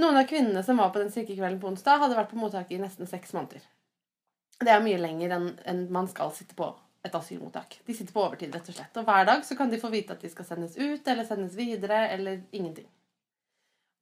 [0.00, 2.82] Noen av kvinnene som var på den sykekvelden på onsdag, hadde vært på mottaket i
[2.82, 3.64] nesten seks måneder.
[4.60, 6.68] Det er mye lenger enn en man skal sitte på
[7.04, 7.78] et asylmottak.
[7.86, 9.00] De sitter på overtid, rett og slett.
[9.00, 11.56] Og hver dag så kan de få vite at de skal sendes ut eller sendes
[11.56, 12.88] videre, eller ingenting.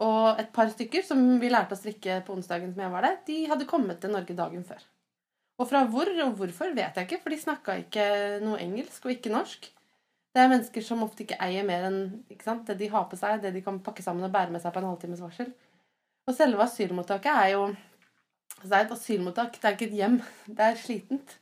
[0.05, 3.17] Og et par stykker som vi lærte å strikke på onsdagen som jeg var der,
[3.27, 4.85] de hadde kommet til Norge dagen før.
[5.59, 8.05] Og fra hvor og hvorfor vet jeg ikke, for de snakka ikke
[8.45, 9.67] noe engelsk og ikke norsk.
[10.35, 12.01] Det er mennesker som ofte ikke eier mer enn
[12.45, 14.75] sant, det de har på seg, det de kan pakke sammen og bære med seg
[14.75, 15.51] på en halvtimes varsel.
[16.29, 17.67] Og selve asylmottaket er jo
[18.59, 20.17] altså Det er et asylmottak, det er ikke et hjem.
[20.47, 21.35] Det er slitent.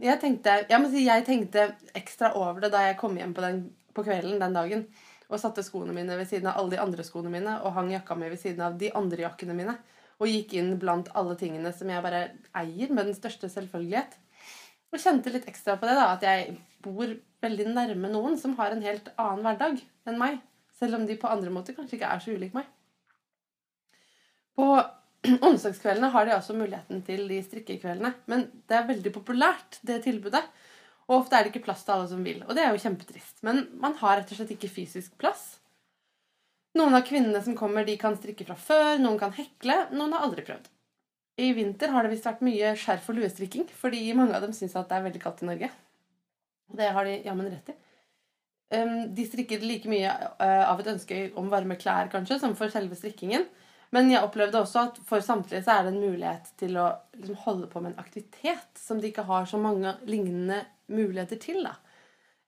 [0.00, 1.64] Jeg tenkte, jeg si jeg tenkte
[1.98, 3.58] ekstra over det da jeg kom hjem på, den,
[3.94, 4.86] på kvelden den dagen
[5.30, 8.16] og satte skoene mine ved siden av alle de andre skoene mine og hang jakka
[8.18, 9.78] mi ved siden av de andre jakkene mine.
[10.20, 12.18] og gikk inn blant alle tingene som jeg bare
[12.60, 14.18] eier med den største selvfølgelighet.
[14.92, 18.74] Og kjente litt ekstra på det, da, at jeg bor veldig nærme noen som har
[18.74, 20.42] en helt annen hverdag enn meg.
[20.76, 22.68] Selv om de på andre måter kanskje ikke er så ulike meg.
[24.56, 24.66] På
[25.48, 28.12] onsdagskveldene har de også muligheten til de strikkekveldene.
[28.28, 30.42] Men det er veldig populært, det tilbudet.
[31.10, 32.44] Og ofte er det ikke plass til alle som vil.
[32.46, 33.40] Og det er jo kjempetrist.
[33.46, 35.56] Men man har rett og slett ikke fysisk plass.
[36.78, 40.22] Noen av kvinnene som kommer, de kan strikke fra før, noen kan hekle, noen har
[40.22, 40.68] aldri prøvd.
[41.40, 44.76] I vinter har det visst vært mye skjerf- og luestrikking, fordi mange av dem syns
[44.78, 45.70] at det er veldig kaldt i Norge.
[46.70, 47.76] Og det har de jammen rett i.
[48.70, 52.70] Um, de strikker like mye uh, av et ønske om varme klær, kanskje, som for
[52.70, 53.48] selve strikkingen.
[53.90, 57.40] Men jeg opplevde også at for samtlige så er det en mulighet til å liksom,
[57.42, 61.62] holde på med en aktivitet som de ikke har så mange lignende muligheter til.
[61.64, 61.76] da.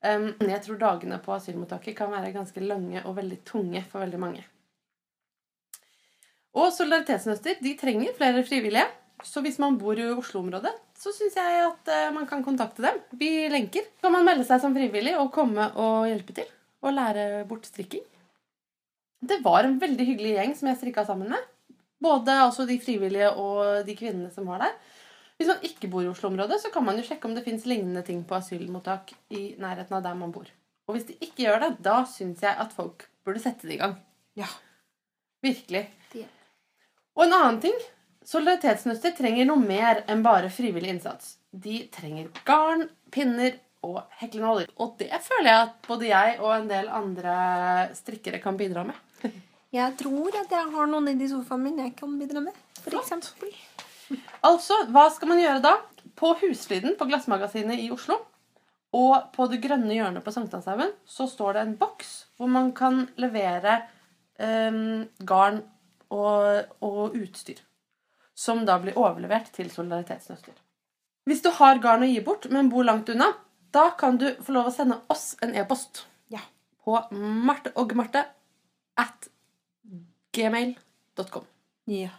[0.03, 4.19] Um, jeg tror dagene på asylmottaket kan være ganske lange og veldig tunge for veldig
[4.19, 4.43] mange.
[6.53, 8.85] Og solidaritetsnøster de trenger flere frivillige.
[9.23, 12.99] Så hvis man bor i Oslo-området, så syns jeg at uh, man kan kontakte dem.
[13.17, 13.87] Vi lenker.
[13.95, 16.49] Så kan man melde seg som frivillig og komme og hjelpe til.
[16.83, 18.03] Og lære bort strikking.
[19.23, 21.51] Det var en veldig hyggelig gjeng som jeg strikka sammen med.
[22.03, 24.75] Både altså de frivillige og de kvinnene som var der.
[25.37, 28.03] Hvis man ikke bor i Oslo-området, så kan man jo sjekke om det fins lignende
[28.05, 30.47] ting på asylmottak i nærheten av der man bor.
[30.87, 33.81] Og hvis de ikke gjør det, da syns jeg at folk burde sette det i
[33.81, 33.97] gang.
[34.39, 34.49] Ja.
[35.43, 35.87] Virkelig.
[36.13, 36.27] Det.
[37.17, 37.75] Og en annen ting.
[38.23, 41.37] Solidaritetsnøster trenger noe mer enn bare frivillig innsats.
[41.51, 44.69] De trenger garn, pinner og heklenåler.
[44.79, 47.35] Og det føler jeg at både jeg og en del andre
[47.97, 48.95] strikkere kan bidra med.
[49.73, 52.55] Jeg tror at jeg har noen i sofaen min jeg kan bidra med.
[52.77, 53.07] For Flott.
[53.07, 53.53] eksempel.
[54.43, 55.73] Altså, hva skal man gjøre da?
[56.19, 58.19] På Husfliden på Glassmagasinet i Oslo
[58.93, 63.07] og på det grønne hjørnet på Sankthanshaugen så står det en boks hvor man kan
[63.17, 63.79] levere
[64.37, 65.63] em, garn
[66.13, 67.57] og, og utstyr.
[68.37, 70.53] Som da blir overlevert til Solidaritetsnøster.
[71.25, 73.31] Hvis du har garn å gi bort, men bor langt unna,
[73.73, 76.41] da kan du få lov å sende oss en e-post Ja.
[76.85, 78.25] på marteogmarte
[79.01, 79.29] at
[80.33, 81.45] gmail.com.
[81.89, 82.09] Ja.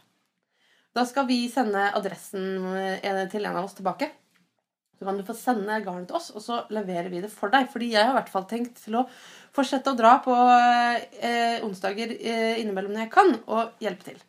[0.94, 4.10] Da skal vi sende adressen eh, til en av oss tilbake.
[4.94, 7.66] Så kan du få sende garnet til oss, og så leverer vi det for deg.
[7.72, 9.06] Fordi jeg har i hvert fall tenkt til å
[9.54, 10.34] fortsette å dra på
[11.18, 14.20] eh, onsdager eh, innimellom når jeg kan, og hjelpe til.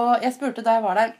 [0.00, 1.12] Og jeg spurte da jeg var der,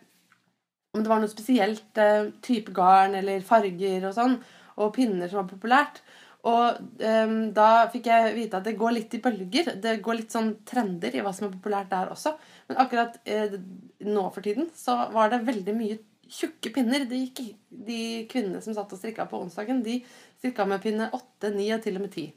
[0.97, 4.39] om det var noe spesielt eh, type garn eller farger og sånn,
[4.81, 6.01] og pinner som var populært.
[6.49, 9.75] Og eh, da fikk jeg vite at det går litt i bølger.
[9.83, 12.39] Det går litt sånn trender i hva som er populært der også.
[12.69, 13.57] Men akkurat eh,
[14.05, 17.07] nå for tiden så var det veldig mye tjukke pinner.
[17.09, 18.01] De, gikk, de
[18.31, 20.03] kvinnene som satt og strikka på onsdagen, de
[20.39, 22.29] strikka med pinne 8, 9 og til og med 10.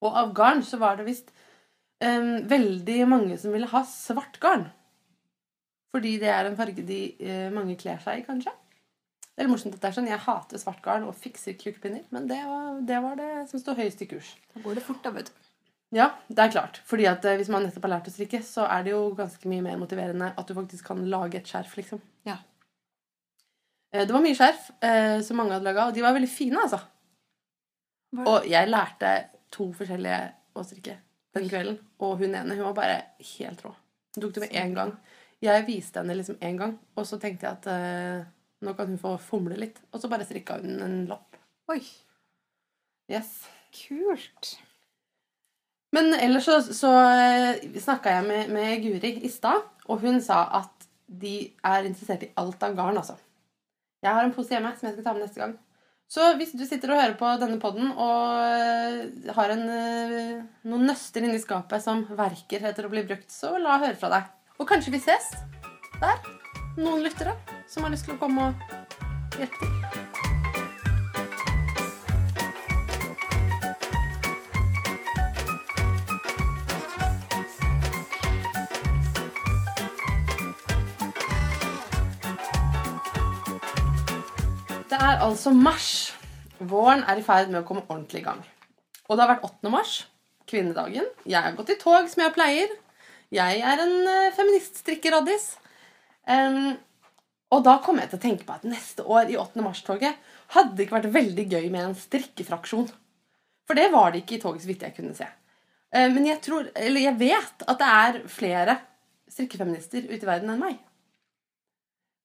[0.00, 1.30] Og av garn så var det visst
[2.02, 4.66] eh, veldig mange som ville ha svart garn.
[5.94, 8.54] Fordi det er en farge de eh, mange kler seg i, kanskje.
[9.30, 10.10] Det er morsomt at det er sånn.
[10.10, 13.72] Jeg hater svart garn og fikser tjukkpinner, men det var, det var det som sto
[13.78, 14.34] høyest i kurs.
[14.54, 15.49] Da går det fort, da, vet du.
[15.92, 16.78] Ja, det er klart.
[16.86, 19.48] Fordi at eh, hvis man nettopp har lært å strikke, så er det jo ganske
[19.50, 22.00] mye mer motiverende at du faktisk kan lage et skjerf, liksom.
[22.28, 22.36] Ja.
[23.92, 26.62] Eh, Det var mye skjerf eh, som mange hadde laga, og de var veldig fine,
[26.62, 26.78] altså.
[28.14, 29.10] Var- Og jeg lærte
[29.50, 30.20] to forskjellige
[30.54, 30.96] å strikke
[31.34, 31.78] den kvelden.
[32.02, 33.00] Og hun ene hun var bare
[33.36, 33.74] helt rå.
[34.14, 34.94] Hun tok det med én gang.
[35.42, 38.24] Jeg viste henne liksom én gang, og så tenkte jeg at eh,
[38.62, 39.78] nå kan hun få fomle litt.
[39.92, 41.34] Og så bare strikka hun en lapp.
[41.70, 41.80] Oi,
[43.10, 43.48] Yes.
[43.74, 44.56] kult.
[45.94, 46.90] Men ellers så, så
[47.82, 52.30] snakka jeg med, med Guri i stad, og hun sa at de er interessert i
[52.38, 53.16] alt av garn, altså.
[54.00, 55.56] Jeg har en pose hjemme som jeg skal ta med neste gang.
[56.10, 60.88] Så hvis du sitter og hører på denne podden og eh, har en, eh, noen
[60.90, 64.30] nøster inni skapet som verker etter å bli brukt, så la høre fra deg.
[64.58, 65.30] Og kanskje vi ses
[66.00, 66.18] der.
[66.80, 67.36] Noen lyttere
[67.70, 70.09] som har lyst til å komme og hjelpe til.
[85.20, 85.90] Altså mars.
[86.60, 88.42] Våren er i ferd med å komme ordentlig i gang.
[89.08, 89.72] Og det har vært 8.
[89.72, 89.94] mars,
[90.50, 91.08] kvinnedagen.
[91.28, 92.72] Jeg har gått i tog som jeg pleier.
[93.34, 95.46] Jeg er en uh, feministstrikkeraddis.
[96.30, 96.76] Em,
[97.50, 99.62] og da kom jeg til å tenke på at neste år i 8.
[99.64, 100.18] mars-toget
[100.54, 102.90] hadde det ikke vært veldig gøy med en strikkefraksjon.
[103.66, 105.26] For det var det ikke i toget, så vidt jeg kunne se.
[105.94, 108.78] Eh, men jeg tror, eller jeg vet at det er flere
[109.30, 110.78] strikkefeminister ute i verden enn meg.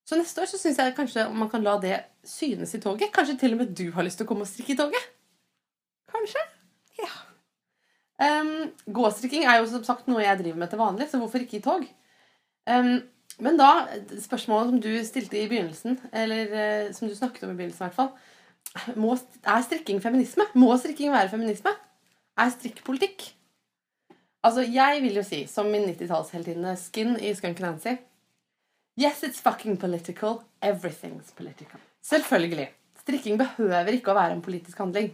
[0.05, 3.13] Så neste år så syns jeg kanskje man kan la det synes i toget.
[3.13, 5.07] Kanskje til og med du har lyst til å komme og strikke i toget?
[6.13, 6.43] Kanskje?
[7.01, 7.09] Ja.
[8.21, 11.57] Um, gåstrikking er jo som sagt noe jeg driver med til vanlig, så hvorfor ikke
[11.57, 11.89] i tog?
[12.69, 12.93] Um,
[13.43, 13.71] men da,
[14.21, 17.89] spørsmålet som du stilte i begynnelsen, eller uh, som du snakket om i begynnelsen i
[17.89, 19.13] hvert fall må,
[19.47, 20.45] Er strikking feminisme?
[20.53, 21.73] Må strikking være feminisme?
[22.37, 23.29] Er strikk politikk?
[24.45, 27.95] Altså, jeg vil jo si, som min 90-tallsheltinne Skin i Skunk Nancy
[28.95, 30.43] Yes, it's fucking political.
[30.61, 31.79] Everything's political.
[32.01, 32.69] Selvfølgelig.
[33.01, 35.09] Strikking behøver ikke å være en politisk handling.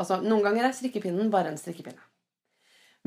[0.00, 2.00] Altså, Noen ganger er strikkepinnen bare en strikkepinne.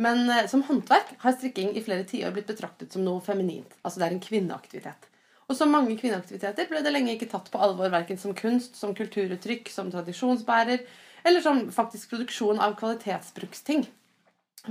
[0.01, 3.73] Men eh, som håndverk har strikking i flere tiår blitt betraktet som noe feminint.
[3.81, 5.07] Altså det er en kvinneaktivitet.
[5.49, 8.93] Og som mange kvinneaktiviteter ble det lenge ikke tatt på alvor verken som kunst, som
[8.95, 10.85] kulturuttrykk, som tradisjonsbærer,
[11.27, 13.83] eller som faktisk produksjon av kvalitetsbruksting.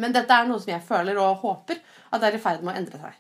[0.00, 1.82] Men dette er noe som jeg føler og håper
[2.14, 3.18] at er i ferd med å endre seg.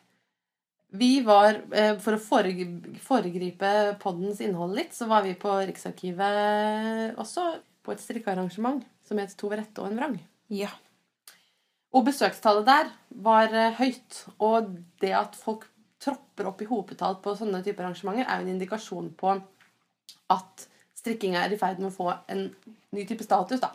[0.90, 3.72] Vi var, eh, For å foregripe
[4.02, 9.48] poddens innhold litt, så var vi på Riksarkivet også på et strikkearrangement som het To
[9.48, 10.16] ved rette og en vrang.
[10.50, 10.70] Ja.
[11.94, 12.90] Og besøkstallet der
[13.22, 14.24] var eh, høyt.
[14.38, 15.68] Og det at folk
[16.00, 19.34] tropper opp i hopetall på sånne typer arrangementer, er jo en indikasjon på
[20.30, 22.48] at strikking er i ferd med å få en
[22.96, 23.60] ny type status.
[23.60, 23.72] da.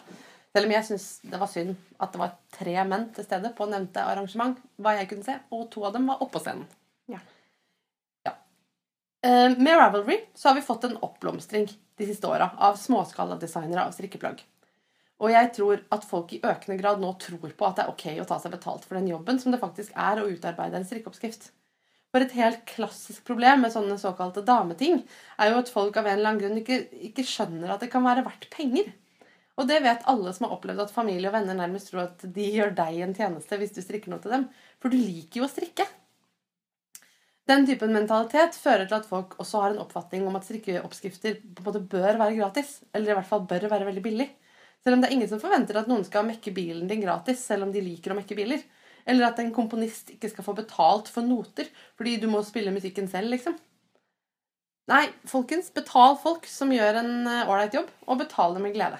[0.55, 3.67] Selv om jeg syns det var synd at det var tre menn til stede på
[3.67, 6.67] nevnte arrangement, hva jeg kunne se, og to av dem var oppå scenen.
[9.25, 13.95] Eh, med Ravelry så har vi fått en oppblomstring de siste åra av småskaladesignere av
[13.95, 14.43] strikkeplagg.
[15.23, 18.05] Og jeg tror at folk i økende grad nå tror på at det er ok
[18.21, 21.49] å ta seg betalt for den jobben som det faktisk er å utarbeide en strikkeoppskrift.
[22.13, 25.01] For et helt klassisk problem med sånne såkalte dameting
[25.41, 28.05] er jo at folk av en eller annen grunn ikke, ikke skjønner at det kan
[28.05, 28.93] være verdt penger.
[29.57, 32.51] Og det vet alle som har opplevd at familie og venner nærmest tror at de
[32.59, 34.49] gjør deg en tjeneste hvis du strikker noe til dem.
[34.83, 35.89] For du liker jo å strikke.
[37.45, 41.61] Den typen mentalitet fører til at folk også har en oppfatning om at strikkeoppskrifter på
[41.61, 42.79] en måte bør være gratis.
[42.93, 44.27] Eller i hvert fall bør være veldig billig.
[44.81, 47.67] Selv om det er ingen som forventer at noen skal mekke bilen din gratis, selv
[47.67, 48.65] om de liker å mekke biler.
[49.05, 53.09] Eller at en komponist ikke skal få betalt for noter fordi du må spille musikken
[53.09, 53.57] selv, liksom.
[54.89, 58.99] Nei, folkens, betal folk som gjør en eh, ålreit jobb, og betal dem med glede.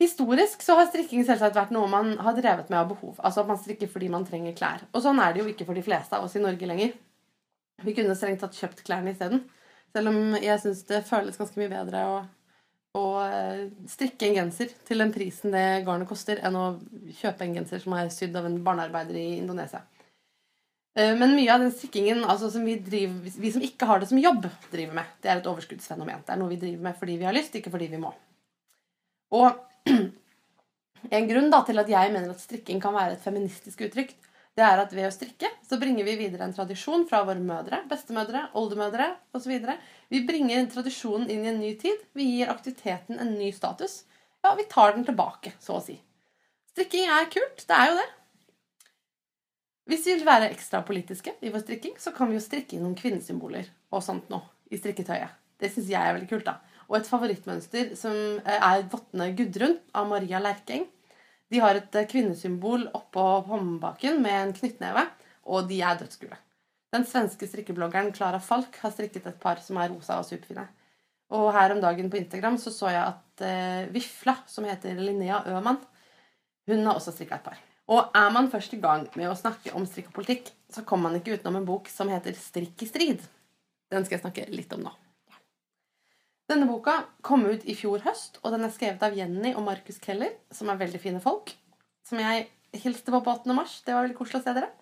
[0.00, 3.18] Historisk så har strikking selvsagt vært noe man har drevet med av behov.
[3.18, 4.86] Altså at man strikker fordi man trenger klær.
[4.94, 6.94] Og sånn er det jo ikke for de fleste av oss i Norge lenger.
[7.84, 9.44] Vi kunne strengt tatt kjøpt klærne isteden.
[9.92, 12.20] Selv om jeg syns det føles ganske mye bedre å
[12.98, 16.64] å eh, strikke en genser til den prisen det garnet koster, enn å
[17.20, 19.84] kjøpe en genser som er sydd av en barnearbeider i Indonesia.
[20.98, 24.10] Eh, men mye av den strikkingen altså, som vi, driver, vi som ikke har det
[24.10, 26.24] som jobb, driver med, det er et overskuddsfenomen.
[26.26, 28.10] Det er noe vi driver med fordi vi har lyst, ikke fordi vi må.
[29.38, 29.46] Og
[31.16, 34.12] en grunn da, til at jeg mener at strikking kan være et feministisk uttrykk,
[34.58, 37.84] det er at ved å strikke så bringer vi videre en tradisjon fra våre mødre,
[37.88, 39.54] bestemødre, oldemødre osv.
[40.10, 42.02] Vi bringer tradisjonen inn i en ny tid.
[42.18, 44.02] Vi gir aktiviteten en ny status.
[44.42, 46.00] Ja, vi tar den tilbake, så å si.
[46.74, 47.62] Strikking er kult.
[47.68, 48.08] Det er jo det.
[49.90, 52.84] Hvis vi vil være ekstra politiske i vår strikking, så kan vi jo strikke inn
[52.86, 55.38] noen kvinnesymboler og sånt nå i strikketøyet.
[55.60, 56.46] Det syns jeg er veldig kult.
[56.46, 56.58] da.
[56.90, 60.88] Og et favorittmønster som eh, er vottene Gudrun av Maria Lerkeng.
[61.50, 65.06] De har et eh, kvinnesymbol oppå håndbaken med en knyttneve,
[65.50, 66.38] og de er dødsgule.
[66.90, 70.66] Den svenske strikkebloggeren Klara Falk har strikket et par som er rosa og superfine.
[71.30, 75.44] Og her om dagen på Instagram så, så jeg at eh, Vifla, som heter Linnea
[75.52, 75.78] Øman,
[76.66, 77.60] hun har også strikka et par.
[77.90, 81.08] Og er man først i gang med å snakke om strikk og politikk, så kommer
[81.10, 83.22] man ikke utenom en bok som heter Strikk i strid.
[83.90, 84.92] Den skal jeg snakke litt om nå.
[86.50, 90.00] Denne boka kom ut i fjor høst, og den er skrevet av Jenny og Markus
[90.02, 91.52] Keller, som er veldig fine folk.
[92.02, 92.48] Som jeg
[92.82, 93.54] hilste på på 8.
[93.54, 93.76] mars.
[93.86, 94.72] Det var veldig koselig å se dere.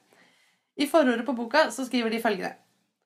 [0.81, 2.55] I forordet på boka så skriver de følgende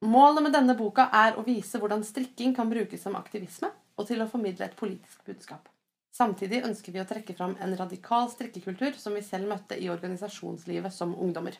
[0.03, 4.23] Målet med denne boka er å vise hvordan strikking kan brukes som aktivisme og til
[4.23, 5.69] å formidle et politisk budskap.
[6.13, 10.95] Samtidig ønsker vi å trekke fram en radikal strikkekultur som vi selv møtte i organisasjonslivet
[10.95, 11.55] som ungdommer.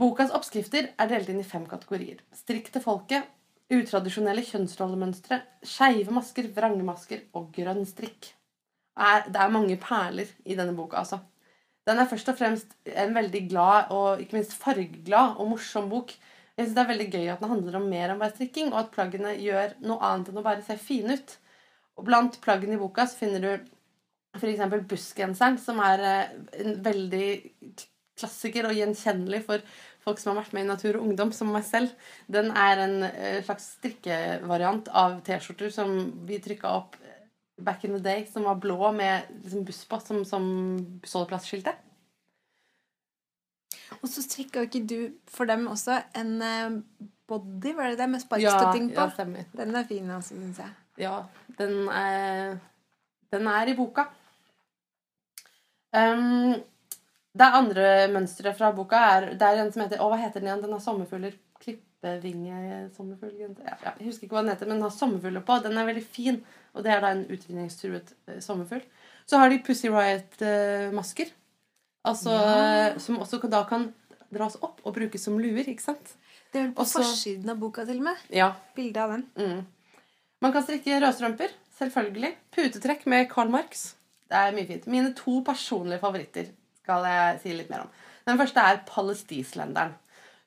[0.00, 2.24] Bokas oppskrifter er delt inn i fem kategorier.
[2.32, 3.28] Strikk til folket,
[3.70, 8.32] Utradisjonelle kjønnsrollemønstre, skeive masker, vrangemasker og grønn strikk.
[9.30, 11.20] det er mange perler i denne boka, altså.
[11.86, 16.12] Den er først og fremst en veldig glad og ikke minst fargeglad og morsom bok.
[16.56, 18.80] Jeg synes Det er veldig gøy at den handler om mer enn bare strikking, og
[18.80, 21.36] at plaggene gjør noe annet enn å bare se fine ut.
[21.96, 23.50] Og Blant plaggene i boka så finner du
[24.36, 24.82] f.eks.
[24.90, 27.30] bussgenseren, som er eh, en veldig
[28.20, 29.64] klassiker og gjenkjennelig for
[30.04, 31.92] folk som har vært med i Natur og Ungdom, som meg selv.
[32.30, 35.94] Den er en eh, slags strikkevariant av T-skjorter som
[36.28, 37.20] vi trykka opp eh,
[37.60, 40.50] back in the day, som var blå med liksom buss på som, som
[41.02, 41.86] bussholdeplassskiltet.
[44.00, 46.78] Og så strikka ikke du for dem også en eh,
[47.30, 49.00] body, var det det, med sparkstøtting på?
[49.02, 49.46] Ja, stemmer.
[49.56, 50.72] Den er fin, altså, syns jeg.
[51.00, 51.14] Ja,
[51.58, 52.56] den er,
[53.32, 54.08] den er i boka.
[55.90, 56.60] Um,
[57.38, 58.98] Det andre mønstre fra boka.
[59.16, 60.62] Er, det er en som heter Å, hva heter den igjen?
[60.64, 61.36] Den har sommerfugler.
[61.60, 65.58] Klippevinge-sommerfugl ja, ja, Jeg husker ikke hva den heter, men den har sommerfugler på.
[65.64, 66.40] Den er veldig fin,
[66.74, 68.82] og det er da en utvinningstruet eh, sommerfugl.
[69.30, 71.30] Så har de Pussy Riot-masker.
[72.08, 72.98] Altså, Ja.
[72.98, 73.90] Som også da kan
[74.32, 76.16] dras opp og brukes som luer, ikke sant?
[76.50, 78.16] Det er vel på Også- forsiden av boka til og med.
[78.34, 78.52] Ja.
[78.74, 79.26] Bilde av den.
[79.36, 79.66] Mm.
[80.42, 81.52] Man kan strikke rødstrømper.
[81.78, 82.34] Selvfølgelig.
[82.52, 83.94] Putetrekk med Karl Marx.
[84.30, 84.86] Det er mye fint.
[84.86, 86.50] Mine to personlige favoritter
[86.82, 87.90] skal jeg si litt mer om.
[88.28, 89.96] Den første er palestislenderen.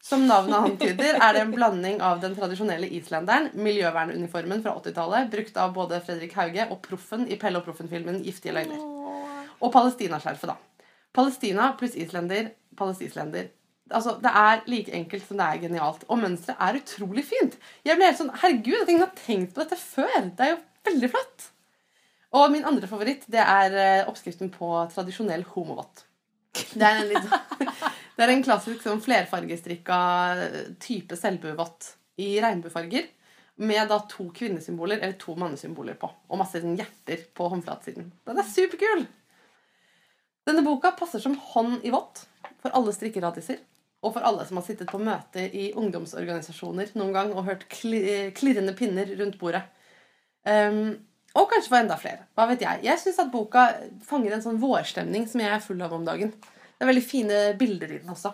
[0.04, 5.60] Som navnet antyder, er det en blanding av den tradisjonelle islenderen, miljøvernuniformen fra 80-tallet, brukt
[5.64, 8.84] av både Fredrik Hauge og Proffen i Pelle og Proffen-filmen 'Giftige løgner'.
[9.64, 10.90] Og palestinaskjerfet, da.
[11.16, 13.48] Palestina pluss islender, palestislender.
[13.92, 16.04] Altså, Det er like enkelt som det er genialt.
[16.10, 17.58] Og mønsteret er utrolig fint.
[17.86, 20.32] Jeg ble helt sånn, Herregud, jeg har tenkt på dette før.
[20.36, 21.52] Det er jo veldig flott.
[22.34, 26.08] Og min andre favoritt det er eh, oppskriften på tradisjonell homovott.
[26.54, 27.66] Det er en, litt,
[28.18, 29.98] det er en klassisk sånn flerfargestrikka
[30.38, 33.10] eh, type selvbuevott i regnbuefarger.
[33.64, 36.10] Med da to kvinnesymboler eller to mannesymboler på.
[36.30, 38.10] Og masse sånn hjerter på håndflatsiden.
[38.26, 39.06] Den er superkul!
[40.44, 42.26] Denne boka passer som hånd i vått
[42.64, 43.62] for alle strikkeradiser.
[44.04, 48.02] Og for alle som har sittet på møte i ungdomsorganisasjoner noen gang og hørt kli
[48.36, 49.64] klirrende pinner rundt bordet.
[50.44, 50.98] Um,
[51.34, 52.28] og kanskje for enda flere.
[52.38, 52.84] Hva vet jeg.
[52.86, 53.66] Jeg syns at boka
[54.06, 56.34] fanger en sånn vårstemning som jeg er full av om dagen.
[56.34, 58.34] Det er veldig fine bilder i den også.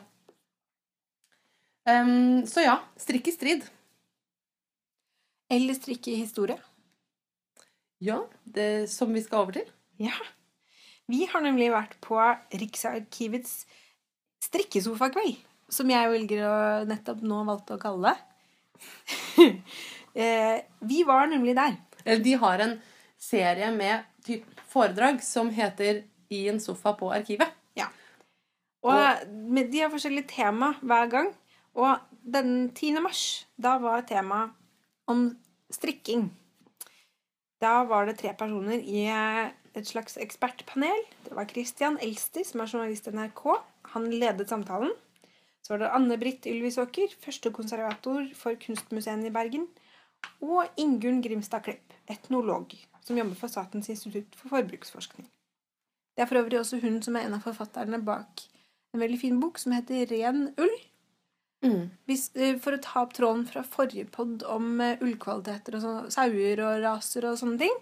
[1.90, 3.64] Um, så ja, strikk i strid.
[5.50, 6.60] Eller strikke i historie.
[8.04, 9.72] Ja, det som vi skal over til.
[10.00, 10.14] Ja.
[11.10, 12.20] Vi har nemlig vært på
[12.54, 13.64] Riksarkivets
[14.46, 15.40] strikkesofakveld,
[15.72, 16.58] som jeg velger å
[16.88, 18.20] nettopp nå valgte å kalle det.
[20.20, 21.76] Eh, Vi var nemlig der.
[22.02, 22.72] Eller de har en
[23.30, 27.54] serie med typ foredrag som heter 'I en sofa på arkivet'.
[27.76, 27.88] Ja.
[28.84, 31.34] Og og de har forskjellig tema hver gang.
[31.76, 33.00] Og den 10.
[33.02, 34.52] mars, da var temaet
[35.08, 35.38] om
[35.72, 36.30] strikking.
[37.62, 41.02] Da var det tre personer i eh, et slags ekspertpanel.
[41.26, 43.44] Det var Christian Elsti, som er journalist i NRK.
[43.96, 44.94] Han ledet samtalen.
[45.62, 49.68] Så var det Anne-Britt Ylvisåker, førstekonservator for Kunstmuseet i Bergen.
[50.42, 52.74] Og Ingunn Grimstad Klepp, etnolog,
[53.10, 55.26] som jobber for Statens institutt for forbruksforskning.
[56.14, 58.46] Det er for øvrig også hun som er en av forfatterne bak
[58.94, 60.78] en veldig fin bok som heter Ren ull.
[62.08, 66.12] Hvis, eh, for å ta opp tråden fra forrige podd om eh, ullkvaliteter og sånn,
[66.14, 67.76] sauer og raser og sånne ting,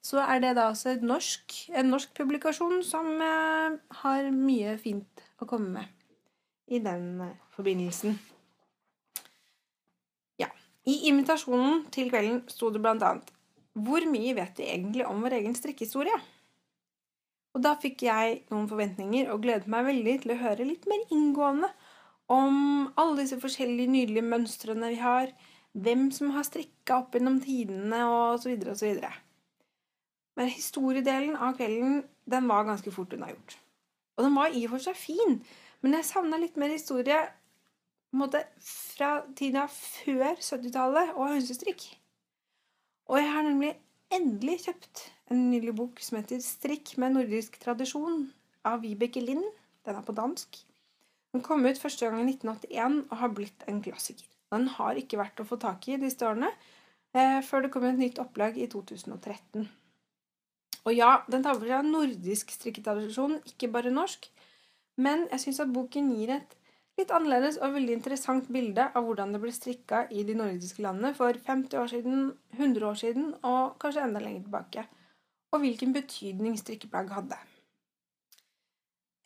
[0.00, 5.24] så er det da også et norsk, en norsk publikasjon som eh, har mye fint
[5.40, 8.16] å komme med i den forbindelsen.
[10.40, 10.48] Ja.
[10.88, 13.28] I invitasjonen til kvelden sto det blant annet
[13.78, 16.16] Hvor mye vet vi egentlig om vår egen strikkehistorie?
[17.54, 21.02] Og da fikk jeg noen forventninger og gledet meg veldig til å høre litt mer
[21.14, 21.70] inngående
[22.30, 22.58] om
[22.98, 25.32] alle disse forskjellige nydelige mønstrene vi har,
[25.74, 29.10] hvem som har strikka opp gjennom tidene, og så videre og så videre.
[30.38, 33.56] Men historiedelen av kvelden, den var ganske fort unnagjort.
[34.16, 35.40] Og den var i og for seg fin,
[35.82, 37.18] men jeg savna litt mer historie
[38.14, 41.86] måte, fra tida før 70-tallet og hønsestrikk.
[43.10, 43.72] Og jeg har nemlig
[44.14, 45.00] endelig kjøpt
[45.34, 48.28] en nylig bok som heter 'Strikk med nordisk tradisjon'
[48.64, 49.42] av Vibeke Lind.
[49.84, 50.60] Den er på dansk.
[51.32, 54.28] Den kom ut første gang i 1981 og har blitt en klassiker.
[54.52, 56.52] Den har ikke vært å få tak i disse årene,
[57.14, 59.68] eh, før det kom et nytt opplag i 2013.
[60.84, 64.28] Og ja, den tar for seg nordisk strikketradisjon, ikke bare norsk.
[64.96, 66.56] Men jeg syns at boken gir et
[67.00, 71.14] litt annerledes og veldig interessant bilde av hvordan det ble strikka i de nordiske landene
[71.16, 72.26] for 50 år siden,
[72.58, 74.84] 100 år siden og kanskje enda lenger tilbake.
[75.50, 77.38] Og hvilken betydning strikkeplagg hadde.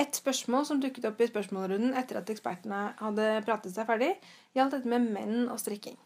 [0.01, 4.15] Et spørsmål som dukket opp i spørsmålrunden etter at ekspertene hadde pratet seg ferdig,
[4.57, 5.99] gjaldt dette med menn og strikking.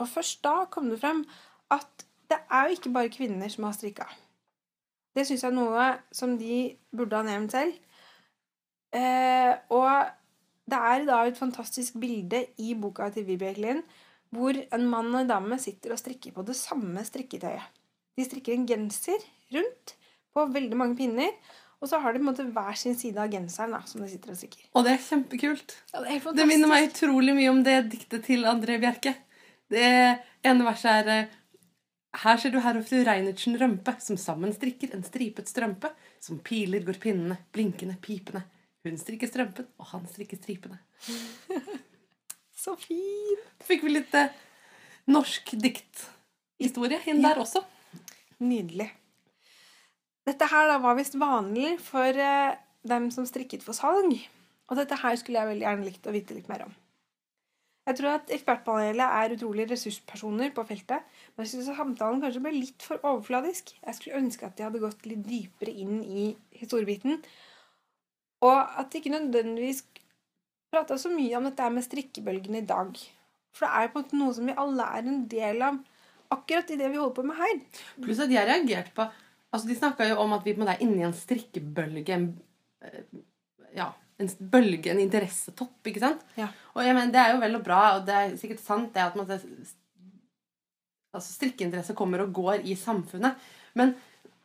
[0.00, 1.22] Og først da kom det frem
[1.72, 4.08] at det er jo ikke bare kvinner som har strikka.
[5.12, 6.58] Det syns jeg er noe som de
[6.96, 7.76] burde ha nevnt selv.
[8.92, 10.21] Eh, og
[10.72, 13.84] det er da et fantastisk bilde i boka til Vibeke Lind
[14.32, 17.66] hvor en mann og en dame sitter og strikker på det samme strikketøyet.
[18.16, 19.20] De strikker en genser
[19.52, 19.92] rundt
[20.32, 21.34] på veldig mange pinner,
[21.82, 24.08] og så har de på en måte hver sin side av genseren da, som de
[24.08, 24.64] sitter og strikker.
[24.72, 25.76] Og det er kjempekult.
[25.92, 29.16] Ja, det, er Det minner meg utrolig mye om det diktet til André Bjerke.
[29.72, 29.84] Det
[30.46, 31.38] ene verset er eh,
[32.22, 35.92] Her ser du herr og fru Reinertsen Rømpe, som sammen strikker en stripet strømpe.
[36.22, 38.44] Som piler går pinnene, blinkende, pipende.
[38.82, 40.80] Hun strikker strømpen, og han strikker stripene.
[42.62, 43.46] Så fint!
[43.66, 44.34] Fikk vi litt eh,
[45.10, 47.62] norsk dikthistorie inn der også.
[48.42, 48.88] Nydelig.
[50.26, 52.54] Dette her da var visst vanlig for eh,
[52.86, 54.14] dem som strikket for salg.
[54.70, 56.74] Og dette her skulle jeg veldig gjerne likt å vite litt mer om.
[57.82, 61.02] Jeg tror at ekspertpanelet er utrolig ressurspersoner på feltet,
[61.34, 63.72] men jeg synes samtalen kanskje ble litt for overfladisk.
[63.80, 66.28] Jeg skulle ønske at de hadde gått litt dypere inn i
[66.60, 67.18] historiebiten,
[68.42, 69.84] og at de ikke nødvendigvis
[70.72, 73.00] prata så mye om dette med strikkebølgen i dag.
[73.52, 75.80] For det er på en måte noe som vi alle er en del av
[76.32, 77.58] akkurat i det vi holder på med her.
[78.00, 79.08] Pluss at jeg reagerte på
[79.52, 82.14] altså De snakka jo om at vi på en måte er inne i en strikkebølge.
[82.16, 82.22] En,
[82.80, 83.02] eh,
[83.76, 86.22] ja, en bølge, en interessetopp, ikke sant?
[86.38, 86.46] Ja.
[86.72, 89.02] Og jeg mener, Det er jo vel og bra, og det er sikkert sant det
[89.04, 89.28] at man,
[91.12, 93.36] altså, strikkeinteresse kommer og går i samfunnet.
[93.76, 93.92] Men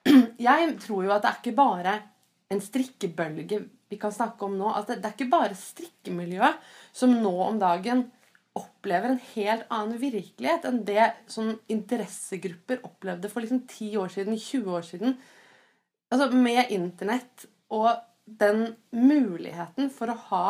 [0.50, 1.96] jeg tror jo at det er ikke bare
[2.52, 4.70] en strikkebølge vi kan snakke om nå.
[4.74, 8.06] Altså, det er ikke bare strikkemiljøet som nå om dagen
[8.58, 14.40] opplever en helt annen virkelighet enn det sånn interessegrupper opplevde for liksom 10 år siden,
[14.42, 15.18] 20 år siden.
[16.12, 17.92] Altså Med internett og
[18.28, 20.48] den muligheten for å ha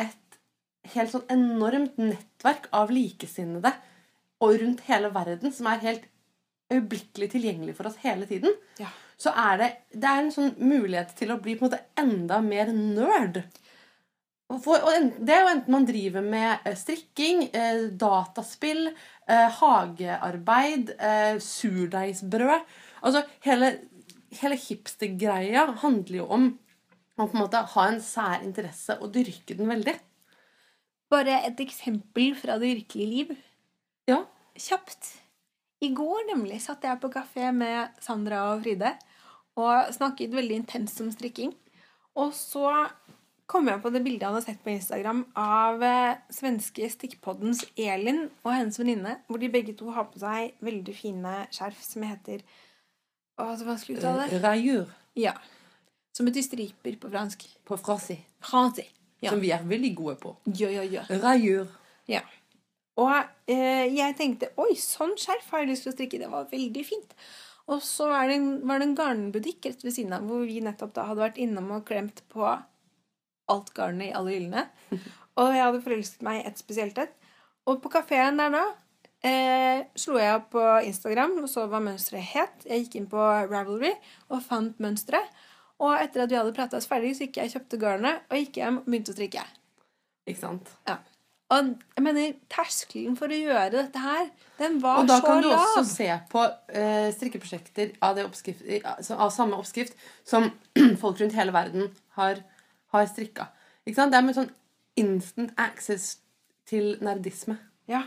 [0.00, 0.38] et
[0.94, 3.72] helt sånn enormt nettverk av likesinnede
[4.42, 6.08] og rundt hele verden som er helt
[6.72, 8.88] øyeblikkelig tilgjengelig for oss hele tiden, Ja.
[9.22, 12.40] Så er det, det er en sånn mulighet til å bli på en måte enda
[12.44, 13.42] mer nerd.
[14.60, 14.82] For,
[15.22, 18.90] det er jo enten man driver med eh, strikking, eh, dataspill,
[19.30, 20.92] eh, hagearbeid,
[21.40, 22.66] surdeigsbrød
[23.02, 23.72] Altså hele,
[24.38, 26.44] hele hipstergreia handler jo om
[27.18, 29.96] å på en måte ha en sær interesse og dyrke den veldig.
[31.12, 33.32] Bare et eksempel fra det virkelige liv.
[34.06, 34.22] Ja.
[34.54, 35.16] Kjapt.
[35.82, 38.94] I går nemlig satt jeg på kafé med Sandra og Fride
[39.60, 41.52] og snakket veldig intenst om strikking.
[42.16, 42.68] Og så
[43.52, 48.24] kom jeg på det bildet han har sett på Instagram av eh, svenske stikkpoddens Elin
[48.44, 52.44] og hennes venninne, hvor de begge to har på seg veldig fine skjerf som heter
[53.40, 54.40] Å, så vanskelig å uttale.
[54.44, 55.34] Rayur Ja.
[56.16, 57.44] Som betyr striper på fransk.
[57.64, 58.84] på frasi, Fransi.
[59.22, 59.30] Ja.
[59.30, 60.32] som vi er veldig gode på.
[60.58, 61.02] Ja, ja, ja.
[61.22, 61.68] Rayur.
[62.10, 62.20] Ja.
[62.98, 63.12] Og
[63.48, 66.18] eh, jeg tenkte oi, sånn skjerf har jeg lyst til å strikke.
[66.20, 67.14] Det var veldig fint.
[67.70, 70.60] Og så er det en, var det en garnbutikk rett ved siden av hvor vi
[70.64, 72.46] nettopp da hadde vært innom og klemt på
[73.52, 74.64] alt garnet i alle hyllene.
[75.40, 77.12] Og jeg hadde forelsket meg i et spesielt et.
[77.70, 78.64] Og på kafeen der da
[79.24, 82.66] eh, slo jeg opp på Instagram og så hva mønsteret het.
[82.66, 83.94] Jeg gikk inn på Ravelry
[84.28, 85.30] og fant mønsteret.
[85.82, 88.38] Og etter at vi hadde prata oss ferdig, så gikk jeg og kjøpte garnet og
[88.38, 89.46] gikk hjem og begynte å strikke.
[90.28, 90.74] Ikke sant?
[90.90, 91.00] Ja.
[91.52, 95.04] Og jeg mener, terskelen for å gjøre dette her, den var så lav.
[95.04, 95.64] Og da kan du lav.
[95.66, 99.98] også se på uh, strikkeprosjekter av, det oppskrift, altså av samme oppskrift
[100.28, 100.48] som
[101.02, 102.40] folk rundt hele verden har,
[102.94, 103.50] har strikka.
[103.84, 104.14] Ikke sant?
[104.14, 104.50] Det er med sånn
[105.02, 106.14] instant access
[106.68, 107.58] til nerdisme.
[107.90, 108.06] Ja.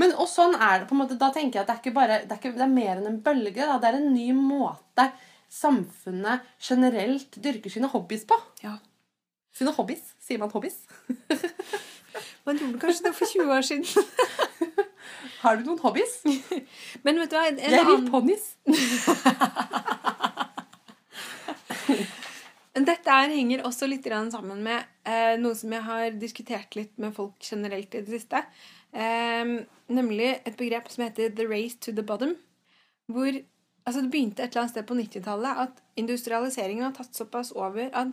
[0.00, 1.96] Men og sånn er det på en måte, Da tenker jeg at det er ikke
[1.98, 3.60] bare, det er, ikke, det er mer enn en bølge.
[3.60, 3.76] Da.
[3.82, 5.10] Det er en ny måte
[5.54, 8.40] samfunnet generelt dyrker sine hobbies på.
[8.64, 8.78] ja.
[9.54, 10.02] Sine hobbies.
[10.18, 10.80] Sier man hobbies?
[12.46, 13.86] Man gjorde kanskje det for 20 år siden.
[15.44, 16.22] Har du noen hobbies?
[17.04, 17.46] Men vet du hva?
[17.50, 18.10] En Jeg rir annen...
[18.10, 18.44] ponnis.
[22.84, 27.34] Dette henger også litt sammen med eh, noe som jeg har diskutert litt med folk
[27.40, 28.42] generelt i det siste.
[28.92, 29.44] Eh,
[29.86, 32.36] nemlig et begrep som heter 'the race to the bottom'.
[33.06, 33.30] Hvor
[33.86, 37.90] altså det begynte et eller annet sted på 90-tallet at industrialiseringen har tatt såpass over
[37.92, 38.08] at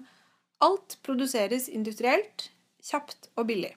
[0.61, 2.51] alt produseres industrielt,
[2.83, 3.75] kjapt og billig.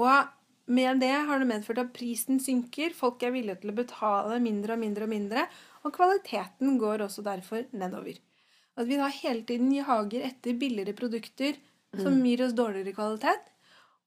[0.00, 0.30] Og
[0.66, 4.76] med det har det medført at prisen synker, folk er villige til å betale mindre
[4.76, 5.46] og mindre og mindre,
[5.84, 8.16] og kvaliteten går også derfor nedover.
[8.80, 11.58] At vi da hele tiden jager etter billigere produkter
[11.94, 13.50] som gir oss dårligere kvalitet.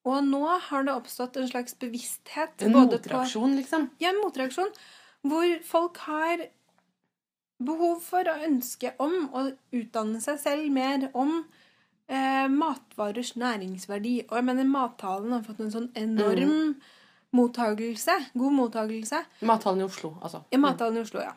[0.07, 3.89] Og nå har det oppstått en slags bevissthet En motreaksjon, på liksom.
[4.01, 4.71] ja, en motreaksjon.
[5.27, 6.47] Hvor folk har
[7.63, 11.41] behov for og ønske om å utdanne seg selv mer om
[12.09, 14.15] eh, matvarers næringsverdi.
[14.29, 16.75] Og jeg mener mattalen har fått en sånn enorm
[17.35, 18.15] mottagelse.
[18.33, 19.23] God mottagelse.
[19.45, 20.43] Mathallen i Oslo, altså.
[20.53, 21.33] Ja, mattalen i Oslo, ja.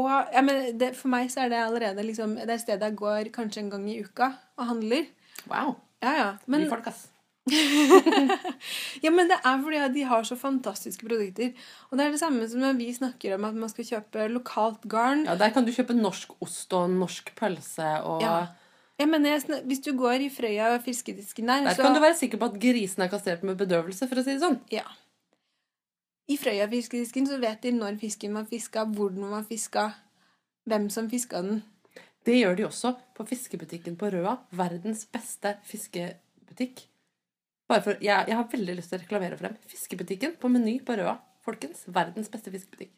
[0.00, 2.96] Og jeg mener, det, for meg så er det allerede liksom, det er stedet jeg
[2.96, 5.10] går kanskje en gang i uka og handler.
[5.50, 5.74] Wow.
[6.02, 6.30] Ja, ja.
[6.46, 7.08] Men, Mye folk, ass.
[9.04, 11.52] ja, men det er fordi de har så fantastiske produkter.
[11.90, 14.86] Og det er det samme som når vi snakker om at man skal kjøpe lokalt
[14.88, 15.26] garn.
[15.26, 18.46] Ja, Der kan du kjøpe norsk ost og norsk pølse og Ja.
[19.02, 22.00] Jeg mener, jeg Hvis du går i Frøya og fiskedisken der, Der så kan du
[22.00, 24.60] være sikker på at grisen er kastrert med bedøvelse, for å si det sånn.
[24.70, 24.86] Ja.
[26.30, 29.88] I Frøya fiskedisken så vet de når fisken var fiska, hvor den var fiska,
[30.70, 31.62] hvem som fiska den.
[32.22, 34.36] Det gjør de også på fiskebutikken på Røa.
[34.54, 36.86] Verdens beste fiskebutikk.
[37.72, 39.58] For, jeg, jeg har veldig lyst til å reklamere for dem.
[39.66, 41.16] Fiskebutikken på Meny på Røa.
[41.42, 42.94] Folkens, verdens beste fiskebutikk.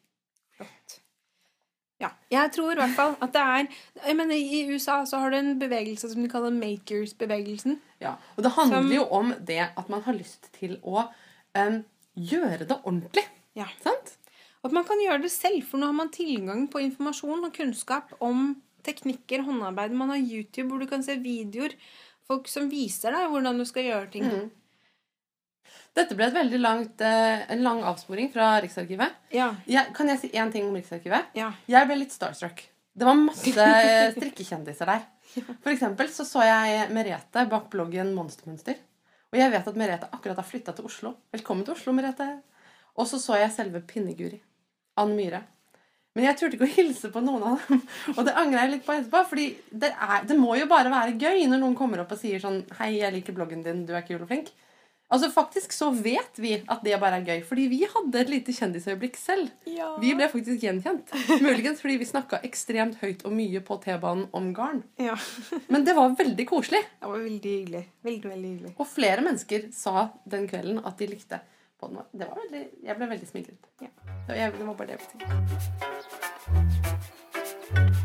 [2.05, 2.11] Ja.
[2.35, 3.69] Jeg tror i hvert fall at det er
[4.07, 7.79] jeg mener, I USA så har du en bevegelse som de kaller makers-bevegelsen.
[8.03, 11.07] Ja, Og det handler Som- jo om det at man har lyst til å
[11.57, 11.85] um,
[12.17, 13.25] gjøre det ordentlig.
[13.57, 13.67] Ja.
[13.83, 14.17] Sant?
[14.63, 17.53] Og at man kan gjøre det selv, for nå har man tilgang på informasjon og
[17.53, 19.93] kunnskap om teknikker, håndarbeid.
[19.93, 21.75] Man har YouTube hvor du kan se videoer.
[22.27, 24.25] Folk som viser deg hvordan du skal gjøre ting.
[24.25, 24.51] Mhm.
[25.95, 29.19] Dette ble et veldig langt, eh, en lang avsporing fra Riksarkivet.
[29.35, 29.53] Ja.
[29.71, 31.31] Jeg, kan jeg si én ting om Riksarkivet?
[31.39, 31.53] Ja.
[31.71, 32.65] Jeg ble litt starstruck.
[32.95, 33.53] Det var masse
[34.15, 35.07] strikkekjendiser der.
[35.35, 38.77] For eksempel så så jeg Merete bak bloggen Monstermønster.
[39.35, 41.17] Og jeg vet at Merete akkurat har flytta til Oslo.
[41.35, 42.29] Velkommen til Oslo, Merete.
[42.95, 44.39] Og så så jeg selve Pinneguri.
[45.03, 45.43] Ann Myhre.
[46.15, 47.81] Men jeg turte ikke å hilse på noen av dem.
[48.15, 49.25] Og det angrer jeg litt på etterpå.
[49.33, 52.43] fordi det, er, det må jo bare være gøy når noen kommer opp og sier
[52.43, 54.53] sånn Hei, jeg liker bloggen din, du er kul og flink.
[55.13, 58.55] Altså Faktisk så vet vi at det bare er gøy, fordi vi hadde et lite
[58.57, 59.51] kjendisøyeblikk selv.
[59.69, 59.91] Ja.
[60.01, 61.13] Vi ble faktisk gjenkjent.
[61.45, 64.83] Muligens fordi vi snakka ekstremt høyt og mye på T-banen om garn.
[64.99, 65.17] ja.
[65.69, 66.83] Men det var veldig koselig.
[67.01, 67.85] Det var veldig hyggelig.
[68.07, 68.73] Veldig, veldig hyggelig.
[68.79, 71.41] Og flere mennesker sa den kvelden at de likte
[71.81, 72.07] podden vår.
[72.13, 73.63] Det var veldig, jeg ble veldig smigret.
[73.85, 73.91] Ja.
[74.29, 74.35] Det,
[74.65, 75.01] var bare det jeg
[77.85, 78.04] ville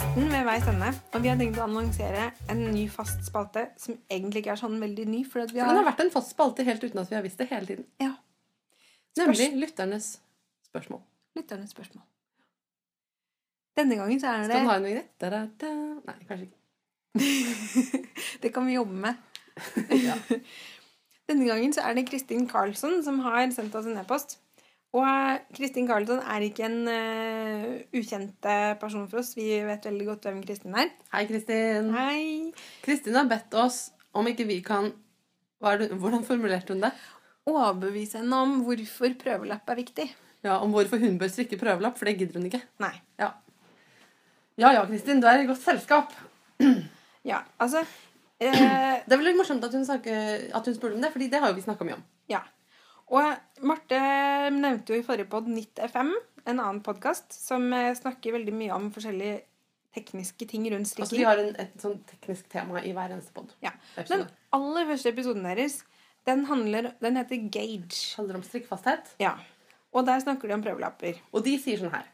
[0.00, 3.98] nesten ved veis ende, og vi har tenkt å annonsere en ny fast spalte som
[4.08, 5.20] egentlig ikke er sånn veldig ny.
[5.28, 7.24] For vi For den har har vært en fast spalte helt uten at vi har
[7.26, 7.86] visst det hele tiden.
[8.00, 8.14] ja,
[9.18, 10.08] Nemlig lytternes
[10.70, 11.02] spørsmål.
[11.36, 12.04] lytternes spørsmål.
[13.76, 15.26] Denne gangen så er det Skal den ha en vignett?
[16.06, 18.08] Nei, kanskje ikke.
[18.42, 19.14] Det kan vi jobbe med.
[20.06, 20.16] Ja.
[21.28, 24.38] Denne gangen så er det Kristin Karlsson som har sendt oss en e-post.
[24.90, 29.36] Og Kristin Carlton er ikke en uh, ukjent eh, person for oss.
[29.38, 30.90] Vi vet veldig godt hvem Kristin er.
[31.14, 31.92] Hei, Kristin.
[31.94, 32.24] Hei!
[32.82, 34.90] Kristin har bedt oss om ikke vi kan
[35.60, 36.90] det, Hvordan formulerte hun det?
[37.46, 40.08] Overbevise henne om hvorfor prøvelapp er viktig.
[40.42, 42.62] Ja, Om hvorfor hun bør strikke prøvelapp, for det gidder hun ikke.
[42.82, 42.94] Nei.
[43.20, 43.34] Ja
[44.60, 46.16] ja, ja Kristin, du er i godt selskap.
[47.20, 47.82] Ja, altså
[48.40, 48.54] eh,
[49.04, 51.50] Det er veldig morsomt at hun, snakker, at hun spurte om det, fordi det har
[51.50, 52.04] jo vi snakka mye om.
[52.32, 52.38] Ja.
[53.10, 54.00] Og Marte
[54.54, 56.12] nevnte jo i forrige pod Nytt FM,
[56.46, 59.40] en annen podkast, som eh, snakker veldig mye om forskjellige
[59.96, 63.50] tekniske ting rundt Altså, de har en, et sånn teknisk tema i hver eneste pod.
[63.64, 63.72] Ja.
[63.98, 65.80] Den aller første episoden deres,
[66.28, 67.98] den, handler, den heter Gage.
[68.14, 69.16] handler om strikkfasthet.
[69.22, 69.34] Ja.
[69.90, 71.18] Og der snakker de om prøvelapper.
[71.34, 72.06] Og de sier sånn her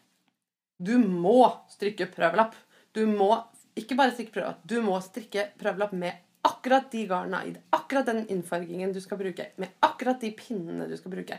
[0.80, 1.42] Du må
[1.72, 2.56] strikke prøvelapp.
[2.96, 3.34] Du må
[3.76, 7.54] ikke bare strikke prøvelapp, du må strikke prøvelapp med akkurat de garna i.
[7.76, 9.50] Akkurat den innfargingen du skal bruke.
[9.60, 11.38] Med akkurat de pinnene du skal bruke.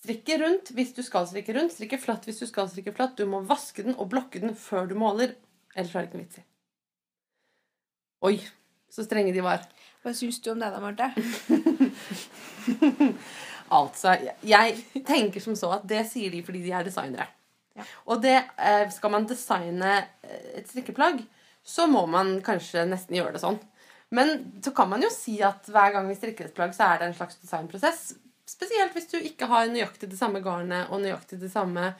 [0.00, 1.74] Strikke rundt hvis du skal strikke rundt.
[1.76, 3.18] Strikke flatt hvis du skal strikke flatt.
[3.18, 5.36] Du må vaske den og blokke den før du måler.
[5.76, 6.46] Ellers er det ikke vits i.
[8.26, 8.34] Oi,
[8.92, 9.62] så strenge de var.
[10.02, 11.12] Hva syns du om det da, Marte?
[13.70, 17.28] Altså, jeg tenker som så at det sier de fordi de er designere.
[17.78, 17.84] Ja.
[18.10, 19.92] Og det, eh, skal man designe
[20.26, 21.20] eh, et strikkeplagg,
[21.62, 23.60] så må man kanskje nesten gjøre det sånn.
[24.10, 27.00] Men så kan man jo si at hver gang vi strikker et plagg, så er
[27.00, 28.02] det en slags designprosess.
[28.50, 31.92] Spesielt hvis du ikke har nøyaktig det samme garnet og nøyaktig det samme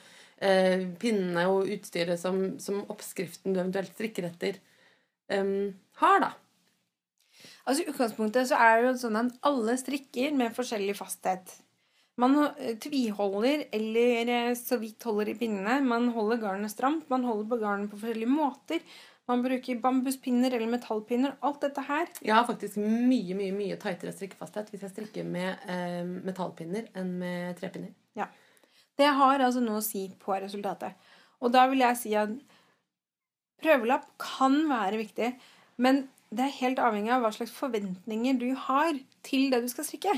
[0.43, 4.59] eh, pinnene og utstyret som, som oppskriften du eventuelt strikker etter,
[5.31, 5.71] um,
[6.03, 6.33] har, da.
[7.63, 11.53] Altså I utgangspunktet så er det jo sånn at alle strikker med forskjellig fasthet.
[12.19, 15.79] Man eh, tviholder eller eh, så vidt holder i pinnene.
[15.85, 17.07] Man holder garnet stramt.
[17.09, 18.83] Man holder på garnet på forskjellige måter.
[19.31, 21.37] Man bruker bambuspinner eller metallpinner.
[21.47, 22.09] Alt dette her.
[22.19, 27.13] Jeg har faktisk mye mye, mye tightere strikkefasthet hvis jeg strikker med eh, metallpinner enn
[27.21, 27.93] med trepinner.
[28.19, 28.27] Ja.
[28.99, 30.99] Det har altså noe å si på resultatet.
[31.39, 32.33] Og da vil jeg si at
[33.61, 35.31] prøvelapp kan være viktig,
[35.81, 39.87] men det er helt avhengig av hva slags forventninger du har til det du skal
[39.87, 40.13] strikke.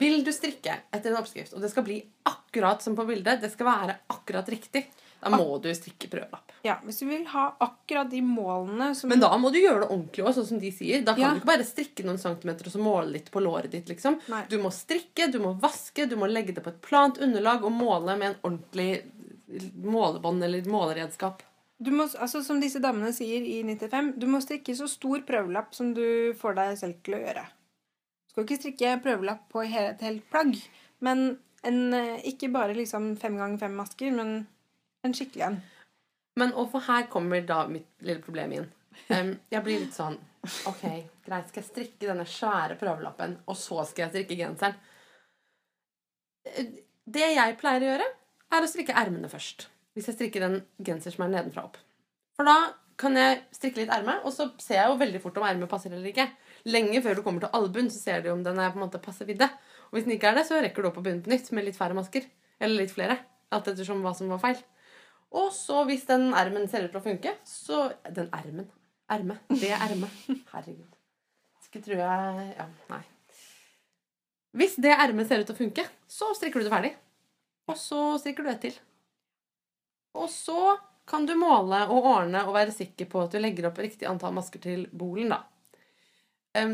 [0.00, 1.98] Vil du strikke etter en oppskrift, og det skal bli
[2.30, 4.84] akkurat som på bildet, det skal være akkurat riktig,
[5.22, 6.52] da må du strikke prøvelapp.
[6.64, 9.90] Ja, Hvis du vil ha akkurat de målene som Men da må du gjøre det
[9.90, 11.02] ordentlig òg, sånn som de sier.
[11.04, 11.30] Da kan Ja.
[11.34, 13.86] du ikke bare strikke noen centimeter og så måle litt på låret ditt.
[13.88, 14.20] liksom.
[14.28, 14.44] Nei.
[14.48, 17.72] Du må strikke, du må vaske, du må legge det på et plant underlag og
[17.72, 19.04] måle med en ordentlig
[19.82, 21.42] målebånd eller måleredskap.
[21.82, 25.74] du må, altså Som disse damene sier i 95, du må strikke så stor prøvelapp
[25.74, 27.44] som du får deg selv til å gjøre.
[27.46, 30.60] Du skal ikke strikke prøvelapp på et helt plagg,
[31.00, 34.46] men en, eh, ikke bare liksom fem ganger fem masker, men
[35.06, 35.58] en skikkelig en.
[36.40, 38.68] Men overfor her kommer da mitt lille problem inn.
[39.10, 40.16] Um, jeg blir litt sånn
[40.66, 40.82] Ok,
[41.24, 44.78] greit, skal jeg strikke denne svære prøvelappen, og så skal jeg strikke genseren?
[47.04, 48.06] Det jeg pleier å gjøre,
[48.56, 49.66] er å strikke ermene først.
[49.92, 51.76] Hvis jeg strikker en genser som er nedenfra opp.
[52.38, 52.56] For da
[53.00, 55.92] kan jeg strikke litt erme, og så ser jeg jo veldig fort om ermet passer
[55.92, 56.26] eller ikke.
[56.72, 59.00] Lenge før du kommer til albuen, så ser du om den er på en måte
[59.02, 59.48] passe vidde.
[59.88, 61.68] Og hvis den ikke er det, så rekker du opp å begynne på nytt med
[61.68, 62.26] litt færre masker.
[62.60, 63.16] Eller litt flere.
[63.52, 64.60] Alt ettersom hva som var feil.
[65.30, 68.66] Og så hvis den ermen ser ut til å funke, så Den ermen.
[69.10, 69.38] Erme.
[69.48, 70.08] Det er erme.
[70.52, 70.98] Herregud.
[71.66, 73.02] Skulle tro jeg Ja, nei.
[74.58, 76.94] Hvis det ermet ser ut til å funke, så strikker du det ferdig.
[77.70, 78.78] Og så strikker du et til.
[80.18, 80.74] Og så
[81.06, 84.34] kan du måle og ordne og være sikker på at du legger opp riktig antall
[84.34, 85.44] masker til bolen, da.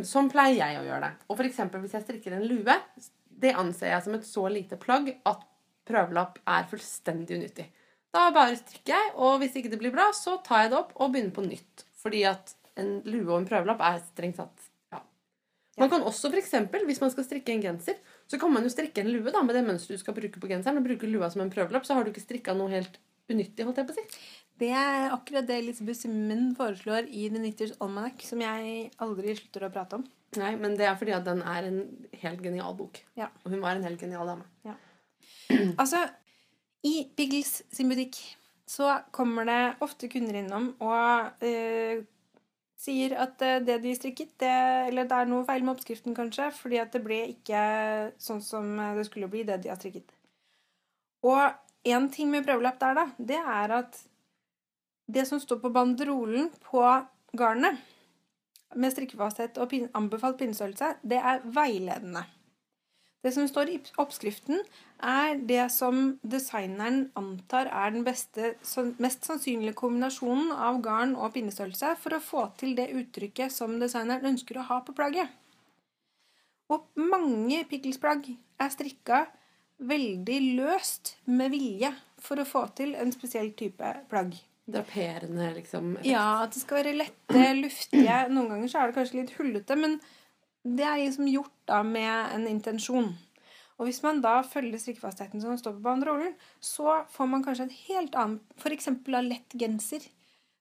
[0.09, 1.13] Sånn pleier jeg å gjøre det.
[1.29, 2.77] Og eksempel hvis jeg strikker en lue,
[3.29, 5.45] det anser jeg som et så lite plagg at
[5.89, 7.67] prøvelapp er fullstendig unyttig.
[8.17, 10.95] Da bare strikker jeg, og hvis ikke det blir bra, så tar jeg det opp
[10.97, 11.85] og begynner på nytt.
[12.01, 15.01] Fordi at en lue og en prøvelapp er strengt tatt ja.
[15.81, 17.99] Man kan også eksempel, hvis man skal strikke en genser,
[18.29, 20.51] så kan man jo strikke en lue da, med det mønsteret du skal bruke på
[20.51, 23.01] genseren, og bruke lua som en prøvelapp, så har du ikke strikka noe helt
[23.33, 24.27] unyttig, holdt jeg på å si.
[24.57, 29.67] Det er akkurat det Elisabeth Simmen foreslår i The Knitters Almanac, som jeg aldri slutter
[29.67, 30.07] å prate om.
[30.41, 31.81] Nei, men det er fordi at den er en
[32.23, 33.03] helt genial bok.
[33.19, 33.29] Ja.
[33.45, 34.47] Og hun var en helt genial dame.
[34.67, 34.77] Ja.
[35.81, 36.07] Altså,
[36.85, 38.19] i Piggles sin butikk
[38.67, 42.03] så kommer det ofte kunder innom og eh,
[42.77, 44.53] sier at eh, det de strikket, det,
[44.91, 47.63] eller det er noe feil med oppskriften kanskje, fordi at det ble ikke
[48.21, 50.11] sånn som det skulle bli, det de har strikket.
[51.27, 51.41] Og
[51.87, 54.01] en ting med prøvelapp der, da, det er at
[55.07, 56.83] det som står på banderolen på
[57.39, 57.79] garnet
[58.75, 62.25] med strikkefasthet og pin anbefalt pinnestørrelse, det er veiledende.
[63.25, 64.61] Det som står i oppskriften,
[65.03, 68.55] er det som designeren antar er den beste,
[69.03, 74.31] mest sannsynlige kombinasjonen av garn og pinnestørrelse for å få til det uttrykket som designeren
[74.33, 75.33] ønsker å ha på plagget.
[76.73, 79.25] Og mange pickles-plagg er strikka
[79.79, 81.93] veldig løst med vilje
[82.23, 84.35] for å få til en spesiell type plagg.
[84.67, 85.93] Draperende, liksom.
[86.03, 88.23] Ja, at det skal være lette, luftige.
[88.33, 90.01] Noen ganger så er det kanskje litt hullete, men
[90.67, 93.13] det er liksom gjort da med en intensjon.
[93.77, 96.33] Og hvis man da følger strikkefastheten som står på banderollen,
[96.65, 98.89] så får man kanskje en helt annen F.eks.
[98.89, 100.07] av lett genser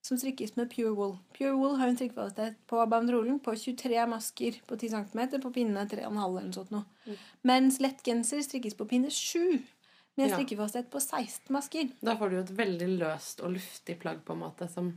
[0.06, 1.16] som strikkes med pure wool.
[1.34, 5.88] Pure wool har en strikkefasthet på banderollen på 23 masker på 10 cm på pinne
[5.89, 6.86] 3,5 eller noe sånt noe.
[7.08, 7.24] Mm.
[7.49, 9.58] Mens lett genser strikkes på pinne 7
[10.20, 11.89] med strikkefasthet på 16 masker.
[12.06, 14.93] Da får du jo et veldig løst og luftig plagg på en måte som.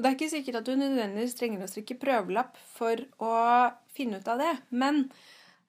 [0.00, 3.34] Og det er ikke sikkert at du nødvendigvis trenger å strikke prøvelapp for å
[3.92, 5.02] finne ut av det, men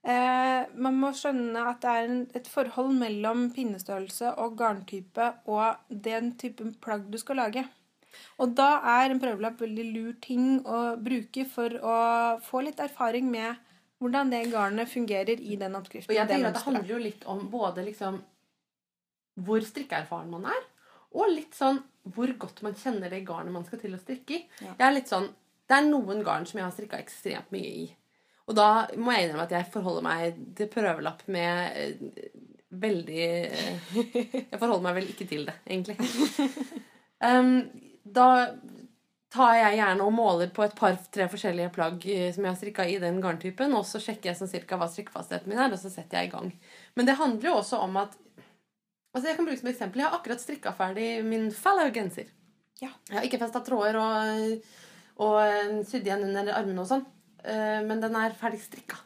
[0.07, 5.99] eh, man må skjønne at det er en, et forhold mellom pinnestørrelse og garntype og
[6.07, 7.65] den typen plagg du skal lage.
[8.39, 11.99] Og da er en prøvelapp veldig lur ting å bruke for å
[12.47, 13.59] få litt erfaring med
[13.99, 16.15] hvordan det garnet fungerer i den oppskriften.
[16.15, 18.23] Og jeg tenker at Det handler jo litt om både liksom
[19.43, 20.67] hvor strikkeerfaren man er,
[21.19, 24.43] og litt sånn hvor godt man kjenner det garnet man skal til å strikke i.
[24.62, 24.74] Ja.
[24.74, 25.30] Jeg er litt sånn,
[25.70, 27.86] Det er noen garn som jeg har strikka ekstremt mye i.
[28.49, 32.32] Og da må jeg innrømme at jeg forholder meg til prøvelapp med eh,
[32.82, 33.93] veldig eh,
[34.52, 35.97] Jeg forholder meg vel ikke til det, egentlig.
[37.22, 37.68] Um,
[38.02, 38.47] da
[39.32, 42.86] tar jeg gjerne og måler på et par-tre forskjellige plagg eh, som jeg har strikka
[42.89, 45.91] i den garntypen, og så sjekker jeg sånn cirka hva strikkefastheten min er, og så
[45.93, 46.49] setter jeg i gang.
[46.97, 48.18] Men det handler jo også om at
[49.12, 50.01] altså Jeg kan bruke som eksempel.
[50.01, 52.32] Jeg har akkurat strikka ferdig min fallow-genser.
[52.82, 52.89] Ja.
[53.09, 54.68] Jeg har ikke festa tråder og,
[55.22, 57.05] og eh, sydd igjen under armene og sånn,
[57.45, 58.97] eh, men den er ferdig strikka.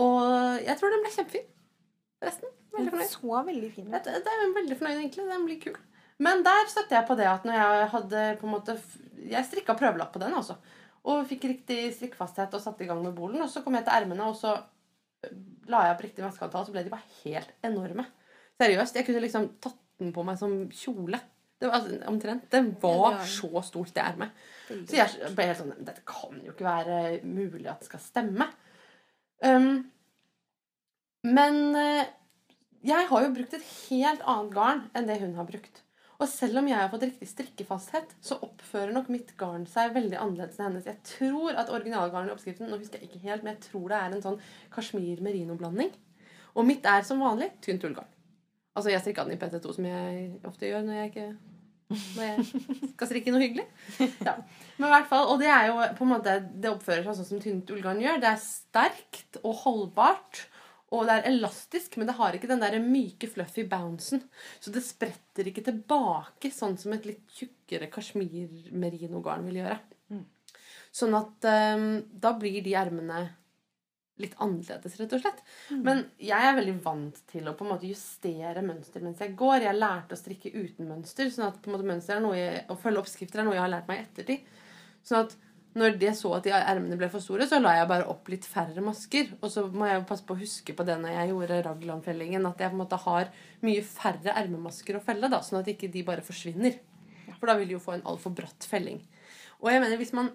[0.00, 1.50] Og jeg tror den ble kjempefin.
[2.24, 2.54] Resten.
[2.74, 3.10] Veldig fornøyd.
[3.12, 4.08] Så veldig fin ut.
[4.08, 5.26] Det er veldig fornøyd, egentlig.
[5.30, 5.76] Den blir kul.
[6.24, 8.76] Men der støtter jeg på det at når jeg hadde på en måte
[9.24, 10.58] Jeg strikka prøvelapp på den, altså.
[11.10, 13.40] Og fikk riktig strikkfasthet og satte i gang med bolen.
[13.44, 15.32] Og så kom jeg til ermene, og så øh,
[15.70, 18.06] la jeg opp riktig maskeantall, og så ble de bare helt enorme.
[18.60, 18.98] Seriøst.
[18.98, 21.20] Jeg kunne liksom tatt den på meg som kjole.
[21.60, 22.50] Det var altså, omtrent.
[22.52, 24.44] Det var så stort, det ermet.
[24.68, 28.48] Så jeg ble helt sånn Dette kan jo ikke være mulig at det skal stemme.
[29.44, 29.84] Um,
[31.24, 32.04] men øh,
[32.84, 35.80] jeg har jo brukt et helt annet garn enn det hun har brukt.
[36.22, 40.18] Og selv om jeg har fått riktig strikkefasthet, så oppfører nok mitt garn seg veldig
[40.20, 40.86] annerledes enn hennes.
[40.86, 43.98] Jeg tror at originalgarnet i oppskriften nå husker jeg ikke helt, men jeg tror det
[43.98, 44.38] er en sånn
[44.76, 45.90] kasjmir-merino-blanding.
[46.54, 48.13] Og mitt er som vanlig tynt ullgarn.
[48.74, 51.28] Altså, jeg strikka den i PT2, som jeg ofte gjør når jeg ikke
[51.94, 52.44] når jeg
[52.94, 53.66] skal strikke noe hyggelig.
[54.24, 54.34] Ja.
[54.78, 57.28] Men i hvert fall, Og det er jo på en måte, det oppfører seg sånn
[57.28, 58.20] som tynt ullgarn gjør.
[58.22, 60.44] Det er sterkt og holdbart.
[60.94, 64.22] Og det er elastisk, men det har ikke den der myke, fluffy bouncen.
[64.62, 69.78] Så det spretter ikke tilbake, sånn som et litt tjukkere kasjmir-merino-garn vil gjøre.
[70.14, 70.22] Mm.
[70.94, 71.88] Sånn at um,
[72.22, 73.24] da blir de ermene
[74.22, 75.40] litt annerledes, rett og slett.
[75.74, 79.64] Men jeg er veldig vant til å på en måte justere mønster mens jeg går.
[79.66, 82.62] Jeg lærte å strikke uten mønster, sånn at på en måte mønster er noe jeg,
[82.70, 84.54] å følge oppskrifter er noe jeg har lært meg i ettertid.
[85.04, 85.34] Sånn at
[85.74, 88.46] når det så at de ermene ble for store, så la jeg bare opp litt
[88.46, 89.32] færre masker.
[89.40, 92.46] Og så må jeg jo passe på å huske på det når jeg gjorde raglanfellingen,
[92.46, 93.32] at jeg på en måte har
[93.66, 96.78] mye færre ermemasker å felle, da, sånn at ikke de bare forsvinner.
[97.40, 99.02] For da vil de jo få en altfor bratt felling.
[99.64, 100.30] Og jeg mener, hvis man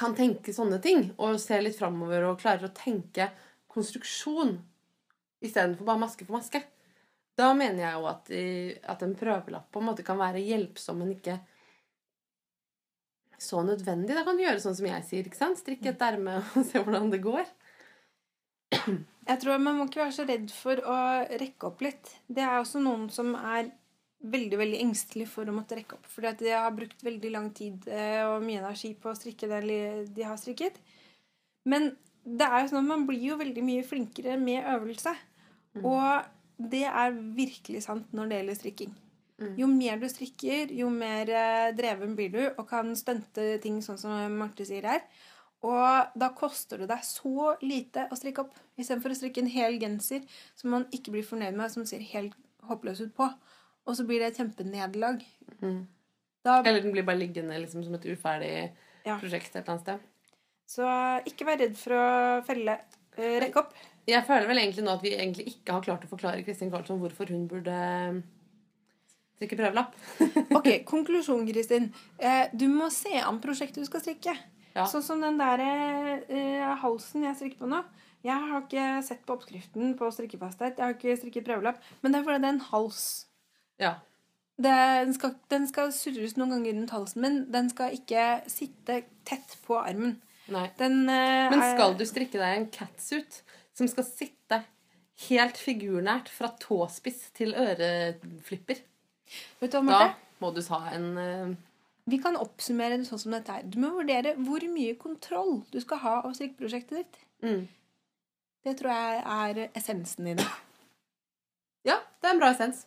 [0.00, 3.28] kan tenke sånne ting, og se litt framover og klarer å tenke
[3.70, 4.56] konstruksjon
[5.44, 6.62] istedenfor bare maske for maske,
[7.38, 8.32] da mener jeg jo at,
[8.92, 11.38] at en prøvelapp på en måte kan være hjelpsom, men ikke
[13.40, 14.12] så nødvendig.
[14.12, 15.24] Da kan du gjøre sånn som jeg sier.
[15.24, 15.60] ikke sant?
[15.60, 17.46] Strikke et erme og se hvordan det går.
[18.70, 20.98] Jeg tror Man må ikke være så redd for å
[21.40, 22.12] rekke opp litt.
[22.28, 23.70] Det er også noen som er
[24.20, 26.08] veldig veldig engstelig for å måtte rekke opp.
[26.12, 29.48] Fordi at de har brukt veldig lang tid eh, og mye energi på å strikke
[29.50, 29.60] det
[30.12, 30.76] de har strikket.
[31.70, 31.92] Men
[32.24, 35.14] det er jo sånn at man blir jo veldig mye flinkere med øvelse.
[35.80, 38.94] Og det er virkelig sant når det gjelder strikking.
[39.40, 39.52] Mm.
[39.56, 44.00] Jo mer du strikker, jo mer eh, dreven blir du og kan stunte ting sånn
[44.00, 45.06] som Marte sier her.
[45.64, 48.52] Og da koster det deg så lite å strikke opp.
[48.80, 50.24] Istedenfor å strikke en hel genser
[50.56, 52.36] som man ikke blir fornøyd med, som ser helt
[52.68, 53.28] håpløs ut på.
[53.90, 55.24] Og så blir det et kjempenederlag.
[55.60, 55.80] Mm.
[56.46, 58.54] Da, Eller den blir bare liggende liksom, som et uferdig
[59.04, 59.16] Ja.
[59.18, 60.00] prosjekt et eller annet sted.
[60.70, 60.86] så
[61.26, 62.04] ikke vær redd for å
[62.46, 62.76] felle.
[63.18, 63.72] Eh, rekke opp.
[64.06, 67.00] Jeg føler vel egentlig nå at vi egentlig ikke har klart å forklare Kristin Karlsson
[67.02, 68.22] hvorfor hun burde
[69.36, 69.94] strikke prøvelapp.
[70.58, 71.90] Ok, konklusjon, Kristin.
[72.18, 74.36] Eh, du må se an prosjektet du skal strikke.
[74.76, 74.84] Ja.
[74.86, 77.82] Sånn som den der eh, halsen jeg strikker på nå.
[78.22, 80.76] Jeg har ikke sett på oppskriften på strikkefasthet.
[80.78, 81.80] Jeg har ikke strikket prøvelapp.
[82.02, 83.04] Men det er fordi det er en hals.
[83.80, 83.94] Ja.
[84.60, 84.72] Det,
[85.06, 87.38] den, skal, den skal surres noen ganger rundt halsen, min.
[87.52, 90.18] den skal ikke sitte tett på armen.
[90.52, 90.66] Nei.
[90.80, 93.40] Den, uh, Men skal du strikke deg en catsuit
[93.76, 94.60] som skal sitte
[95.28, 98.84] helt figurnært fra tåspiss til øreflipper,
[99.60, 100.06] Vet du hva, da
[100.42, 101.52] må du ha en uh,
[102.10, 103.66] Vi kan oppsummere det sånn som dette her.
[103.70, 107.20] Du må vurdere hvor mye kontroll du skal ha av strikkeprosjektet ditt.
[107.46, 107.68] mm.
[108.60, 110.44] Det tror jeg er essensen i det.
[111.88, 112.82] Ja, det er en bra essens.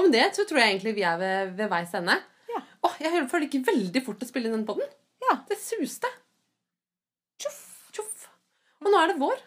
[0.00, 2.16] Og med det så tror jeg egentlig vi er ved, ved veis ende.
[2.48, 2.62] Ja.
[2.88, 4.88] Åh, jeg føler det gikk veldig fort å spille inn den podden.
[5.20, 5.36] Ja.
[5.50, 6.08] Det suste.
[7.40, 7.60] Tjoff,
[7.92, 8.28] tjoff.
[8.80, 9.42] Og nå er det vår.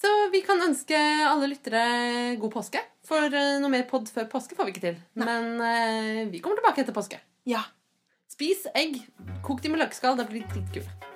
[0.00, 0.98] Så vi kan ønske
[1.28, 1.84] alle lyttere
[2.40, 2.82] god påske.
[3.06, 4.98] For eh, noe mer pod før påske får vi ikke til.
[5.22, 7.20] Men uh, vi kommer tilbake etter påske.
[7.46, 7.62] Ja.
[8.30, 8.98] Spis egg.
[9.46, 10.18] Kok de med løkskall.
[10.18, 11.09] Det blir dritkule.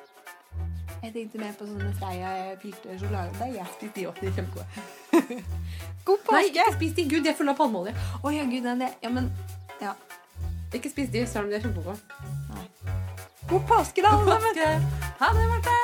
[1.05, 2.30] Jeg tenkte mer på sånne Freia
[2.62, 3.59] fylte sjokoladedeig.
[3.59, 4.20] Jeg Spis de også.
[4.22, 4.66] De er kjempegode.
[6.09, 6.48] God Nei, påske!
[6.48, 7.05] ikke spis de.
[7.11, 7.92] Gud, de er fulle av palmeolje.
[8.24, 9.30] Å ja, gud, nei, Ja, men
[9.82, 9.92] Ja.
[10.74, 12.00] Ikke spis de, selv om de er kjempegode.
[13.50, 14.92] God påske, da, alle sammen!
[15.20, 15.80] Ha det, Marte.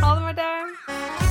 [0.00, 1.25] Ha det, Marte.